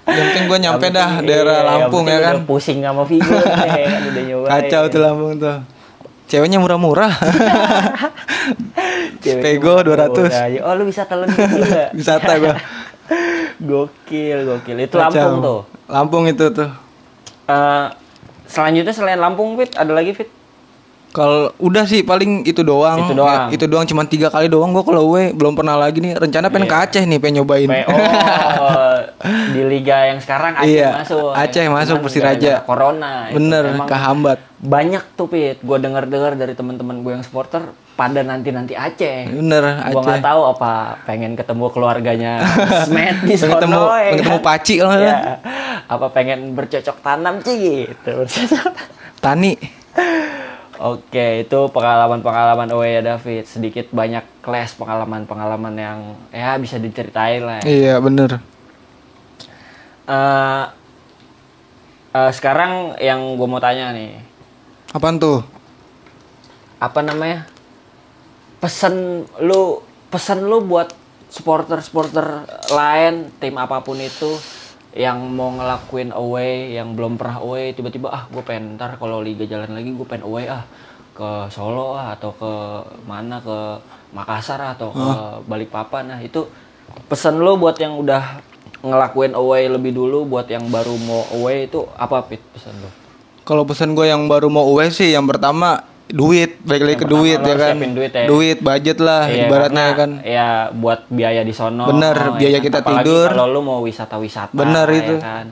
Yang 0.09 0.25
penting 0.33 0.45
gue 0.49 0.59
nyampe 0.59 0.85
Yang 0.89 0.95
dah 0.97 1.11
daerah 1.21 1.57
iya, 1.57 1.69
Lampung 1.69 2.05
ya 2.09 2.19
kan. 2.19 2.35
Pusing 2.43 2.79
sama 2.81 3.03
figur 3.05 3.41
ya 3.41 3.87
kan 3.93 4.01
udah 4.09 4.23
nyobain. 4.25 4.49
Kacau 4.49 4.83
tuh 4.89 4.99
Lampung 5.01 5.33
tuh. 5.37 5.57
Ceweknya 6.29 6.61
murah-murah. 6.61 7.09
Cewek 9.23 9.41
Pego 9.41 9.81
udah 9.81 10.13
200. 10.13 10.29
aja. 10.29 10.59
Oh 10.61 10.73
lu 10.77 10.85
bisa 10.85 11.09
telan 11.09 11.25
juga. 11.33 11.89
Wisata 11.89 12.37
gua. 12.37 12.55
gokil, 13.69 14.37
gokil. 14.45 14.77
Itu 14.85 14.95
Kacau. 14.97 15.09
Lampung 15.09 15.35
tuh. 15.41 15.59
Lampung 15.89 16.23
itu 16.29 16.45
tuh. 16.53 16.69
Eh, 17.49 17.85
selanjutnya 18.45 18.93
selain 18.93 19.17
Lampung, 19.17 19.57
Fit, 19.57 19.73
ada 19.73 19.89
lagi 19.89 20.13
Fit? 20.13 20.29
Kalau 21.09 21.49
udah 21.57 21.89
sih 21.89 22.05
paling 22.05 22.45
itu 22.45 22.61
doang. 22.61 23.09
Itu 23.09 23.17
doang. 23.17 23.49
Ya, 23.49 23.57
itu 23.57 23.65
doang 23.65 23.85
cuma 23.89 24.05
tiga 24.05 24.29
kali 24.29 24.45
doang 24.45 24.69
gua 24.69 24.85
kalau 24.85 25.09
gue 25.09 25.33
belum 25.33 25.57
pernah 25.57 25.73
lagi 25.73 25.97
nih. 25.97 26.13
Rencana 26.13 26.53
pengen 26.53 26.69
ke 26.69 26.77
Aceh 26.77 27.03
nih 27.09 27.17
pengen 27.17 27.41
nyobain. 27.41 27.65
PO 27.65 27.97
di 29.49 29.61
liga 29.63 30.05
yang 30.05 30.17
sekarang 30.17 30.53
Aceh 30.55 30.69
Iya, 30.69 30.89
masuk. 30.95 31.31
Aceh 31.31 31.65
masuk, 31.65 31.95
Cuman 31.95 32.03
Persiraja. 32.03 32.53
Corona. 32.61 33.13
itu 33.25 33.35
Bener 33.35 33.63
emang 33.69 33.85
kehambat. 33.85 34.37
Banyak 34.57 35.03
tuh 35.13 35.27
Pit, 35.27 35.57
gue 35.57 35.77
dengar-dengar 35.77 36.33
dari 36.33 36.51
teman-teman 36.51 36.99
gue 36.99 37.11
yang 37.11 37.21
supporter 37.21 37.63
pada 37.93 38.21
nanti-nanti 38.21 38.73
Aceh. 38.73 39.27
Bener 39.29 39.63
Gue 39.85 39.93
Aceh. 39.93 40.03
nggak 40.05 40.21
tahu 40.21 40.41
apa 40.49 40.71
pengen 41.03 41.33
ketemu 41.33 41.65
keluarganya 41.69 42.33
Smet 42.85 43.23
di 43.23 43.35
sono 43.35 43.55
ketemu- 43.55 43.85
ya 43.85 44.11
ketemu 44.13 44.31
kan? 44.33 44.45
Paci 44.45 44.73
Iya. 44.73 44.85
salah. 44.85 45.37
Apa 45.85 46.05
pengen 46.09 46.39
bercocok 46.53 46.97
tanam 46.99 47.35
sih 47.39 47.55
gitu. 47.85 48.13
Tani. 49.23 49.53
Oke, 50.79 51.43
itu 51.43 51.59
pengalaman-pengalaman 51.69 52.71
away 52.71 52.95
ya 52.95 53.05
David. 53.05 53.43
Sedikit 53.43 53.91
banyak 53.91 54.23
kelas 54.39 54.79
pengalaman-pengalaman 54.79 55.75
yang 55.75 55.99
ya 56.29 56.55
bisa 56.55 56.79
diceritain 56.79 57.43
lah. 57.43 57.59
ya. 57.59 57.67
Iya 57.67 57.95
bener. 57.99 58.39
Eh, 60.09 60.65
eh, 62.17 62.31
sekarang 62.33 62.97
yang 62.97 63.37
gue 63.37 63.45
mau 63.45 63.61
tanya 63.61 63.93
nih, 63.93 64.17
Apaan 64.89 65.21
tuh? 65.21 65.45
apa 66.81 67.05
namanya? 67.05 67.45
Pesan 68.57 69.27
lu, 69.37 69.85
pesan 70.09 70.49
lu 70.49 70.65
buat 70.65 70.89
supporter-supporter 71.29 72.25
lain, 72.73 73.29
tim 73.37 73.53
apa 73.61 73.85
pun 73.85 74.01
itu 74.01 74.33
yang 74.97 75.21
mau 75.29 75.53
ngelakuin 75.53 76.09
away, 76.09 76.73
yang 76.73 76.97
belum 76.97 77.21
pernah 77.21 77.45
away, 77.45 77.77
tiba-tiba 77.77 78.09
ah 78.09 78.25
gue 78.33 78.41
pengen 78.41 78.81
ntar 78.81 78.97
kalau 78.97 79.21
liga 79.21 79.45
jalan 79.45 79.77
lagi 79.77 79.93
gue 79.93 80.07
pengen 80.09 80.25
away 80.25 80.49
ah 80.49 80.65
ke 81.13 81.53
Solo 81.53 81.93
ah 81.93 82.17
atau 82.17 82.33
ke 82.33 82.51
mana 83.05 83.37
ke 83.37 83.57
Makassar 84.17 84.57
ah, 84.57 84.73
atau 84.73 84.89
ke 84.89 85.09
Balikpapan 85.45 86.03
nah 86.09 86.19
itu 86.23 86.49
pesan 87.05 87.37
lu 87.37 87.61
buat 87.61 87.77
yang 87.77 87.93
udah 88.01 88.48
ngelakuin 88.79 89.35
away 89.35 89.67
lebih 89.67 89.91
dulu 89.91 90.23
buat 90.25 90.47
yang 90.47 90.67
baru 90.71 90.95
mau 91.03 91.23
away 91.35 91.67
itu 91.67 91.83
apa 91.99 92.23
pit 92.27 92.39
pesan 92.55 92.75
lu? 92.79 92.89
Kalau 93.43 93.65
pesan 93.65 93.97
gue 93.97 94.07
yang 94.07 94.29
baru 94.29 94.47
mau 94.47 94.63
away 94.69 94.93
sih 94.93 95.11
yang 95.11 95.25
pertama 95.25 95.83
duit, 96.09 96.57
balik 96.65 96.83
lagi 96.89 96.97
ke 97.05 97.07
duit 97.07 97.39
lo 97.39 97.47
ya 97.49 97.55
kan. 97.57 97.75
duit 98.25 98.57
ya. 98.57 98.65
budget 98.65 98.97
lah 98.97 99.29
Iya, 99.29 99.45
ibaratnya 99.45 99.85
karena 99.93 99.99
kan. 99.99 100.11
Ya 100.25 100.49
buat 100.73 101.05
biaya 101.09 101.41
di 101.45 101.53
sono. 101.53 101.85
Bener, 101.85 102.17
ya 102.17 102.29
biaya 102.33 102.59
kan? 102.59 102.65
kita 102.65 102.79
Apalagi 102.81 103.05
tidur. 103.05 103.27
Kalau 103.29 103.45
lu 103.49 103.61
mau 103.61 103.79
wisata-wisata. 103.85 104.53
Bener 104.57 104.87
ya 104.89 104.99
itu. 104.99 105.15
kan? 105.21 105.45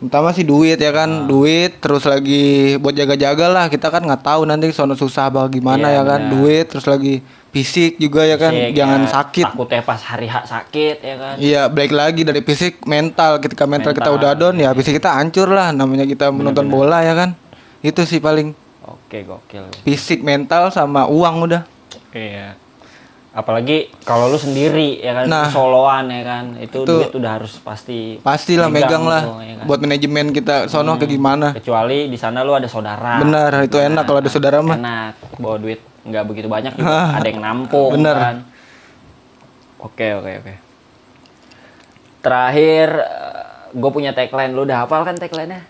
Pertama 0.00 0.32
sih 0.32 0.48
duit 0.48 0.80
ya 0.80 0.90
kan, 0.90 1.28
duit 1.28 1.76
terus 1.76 2.08
lagi 2.08 2.72
buat 2.80 2.96
jaga-jaga 2.96 3.46
lah. 3.46 3.68
Kita 3.68 3.92
kan 3.92 4.00
nggak 4.00 4.24
tahu 4.24 4.48
nanti 4.48 4.72
sono 4.72 4.96
susah 4.96 5.28
apa 5.28 5.44
gimana 5.46 5.92
Iya, 5.92 6.00
ya 6.00 6.02
kan. 6.08 6.20
benar. 6.24 6.32
Duit 6.32 6.64
terus 6.66 6.88
lagi 6.88 7.20
fisik 7.52 8.00
juga 8.00 8.24
ya 8.24 8.40
kan, 8.40 8.48
Fisik, 8.48 8.72
jangan 8.72 9.00
ya, 9.04 9.08
sakit. 9.12 9.46
Takutnya 9.52 9.82
pas 9.84 10.00
hari 10.00 10.24
hak 10.24 10.44
sakit 10.48 10.96
ya 10.98 11.14
kan. 11.14 11.34
Iya, 11.36 11.62
balik 11.68 11.92
lagi 11.92 12.24
dari 12.24 12.40
fisik 12.40 12.80
mental. 12.84 13.36
Ketika 13.38 13.68
mental, 13.68 13.92
kita 13.92 14.08
Mental, 14.08 14.24
udah 14.24 14.32
down 14.32 14.56
ya 14.56 14.72
fisik 14.72 14.96
kita 14.96 15.12
hancur 15.12 15.52
lah. 15.52 15.68
Namanya 15.68 16.08
kita 16.08 16.32
menonton 16.32 16.64
bola 16.66 17.04
ya 17.04 17.12
kan. 17.12 17.36
Itu 17.84 18.08
sih 18.08 18.24
paling 18.24 18.56
Oke, 18.80 19.20
gokil. 19.22 19.68
fisik, 19.84 20.24
mental 20.24 20.72
sama 20.72 21.04
uang 21.04 21.44
udah. 21.44 21.62
Iya. 22.10 22.56
Apalagi 23.30 23.94
kalau 24.02 24.26
lu 24.26 24.34
sendiri 24.34 24.98
ya 24.98 25.14
kan 25.14 25.24
Nah. 25.24 25.46
soloan 25.46 26.10
ya 26.10 26.22
kan. 26.22 26.44
Itu, 26.56 26.82
Itu- 26.82 26.98
duit 27.00 27.14
udah 27.14 27.38
harus 27.38 27.56
pasti 27.56 28.18
Pastilah 28.18 28.66
megang, 28.66 29.02
lah 29.02 29.22
tuh, 29.22 29.38
ya 29.38 29.54
kan? 29.56 29.64
buat 29.64 29.78
manajemen 29.78 30.26
kita 30.30 30.66
sono 30.66 30.96
kayak 30.96 31.10
gimana. 31.10 31.46
kecuali 31.52 32.06
di 32.06 32.18
sana 32.18 32.42
lu 32.42 32.52
ada 32.52 32.66
saudara. 32.66 33.18
Benar, 33.18 33.62
itu 33.62 33.78
enak 33.78 34.02
kalau 34.02 34.18
ada 34.18 34.26
saudara 34.28 34.58
mah. 34.58 34.74
enak 34.74 35.14
bawa 35.36 35.56
duit 35.56 35.78
nggak 36.00 36.24
begitu 36.26 36.48
banyak 36.48 36.74
juga 36.74 36.90
ada 37.20 37.28
yang 37.28 37.38
nampung 37.38 37.92
Bener. 37.92 38.16
kan 38.16 38.36
oke 39.78 40.06
oke 40.16 40.32
oke 40.34 40.54
terakhir 42.20 42.88
gue 43.70 43.90
punya 43.90 44.10
tagline 44.10 44.50
lu 44.50 44.64
udah 44.64 44.84
hafal 44.84 45.04
kan 45.04 45.14
tagline-nya 45.14 45.69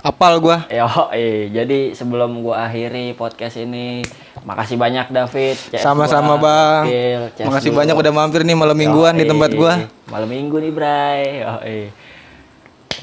Apal 0.00 0.38
gua. 0.38 0.68
Yo, 0.68 0.86
eh. 1.12 1.48
jadi 1.50 1.92
sebelum 1.92 2.44
gua 2.44 2.68
akhiri 2.68 3.16
podcast 3.16 3.56
ini, 3.56 4.04
makasih 4.44 4.76
banyak 4.76 5.10
David. 5.10 5.56
Sama-sama, 5.76 6.36
Bang. 6.36 6.86
Makasih 7.42 7.72
dulu. 7.72 7.80
banyak 7.82 7.96
udah 7.96 8.12
mampir 8.12 8.44
nih 8.44 8.54
malam 8.54 8.76
mingguan 8.76 9.16
di 9.16 9.24
Yoi. 9.26 9.30
tempat 9.32 9.50
gua. 9.56 9.72
Malam 10.06 10.28
minggu 10.30 10.56
nih, 10.60 10.72
Bray. 10.72 11.20
Yoi. 11.42 11.80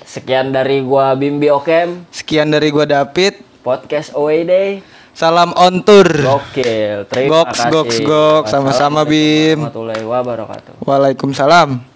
Sekian 0.05 0.53
dari 0.53 0.79
gua 0.79 1.17
Bimbi 1.17 1.49
Okem, 1.49 2.05
Sekian 2.13 2.53
dari 2.53 2.69
gua 2.69 2.85
David. 2.85 3.41
podcast 3.65 4.13
Away 4.13 4.45
Day. 4.45 4.69
Salam 5.13 5.53
on 5.53 5.85
tour. 5.85 6.09
Gokil. 6.09 7.05
Terima 7.05 7.45
Goks, 7.45 7.59
kasih. 7.61 7.69
goks, 7.69 7.97
goks. 8.01 8.49
Sama-sama, 8.49 9.05
Bim. 9.05 9.61
Wassalamualaikum 9.61 9.77
warahmatullahi 9.77 10.03
wabarakatuh. 10.09 10.73
Waalaikumsalam. 10.81 11.92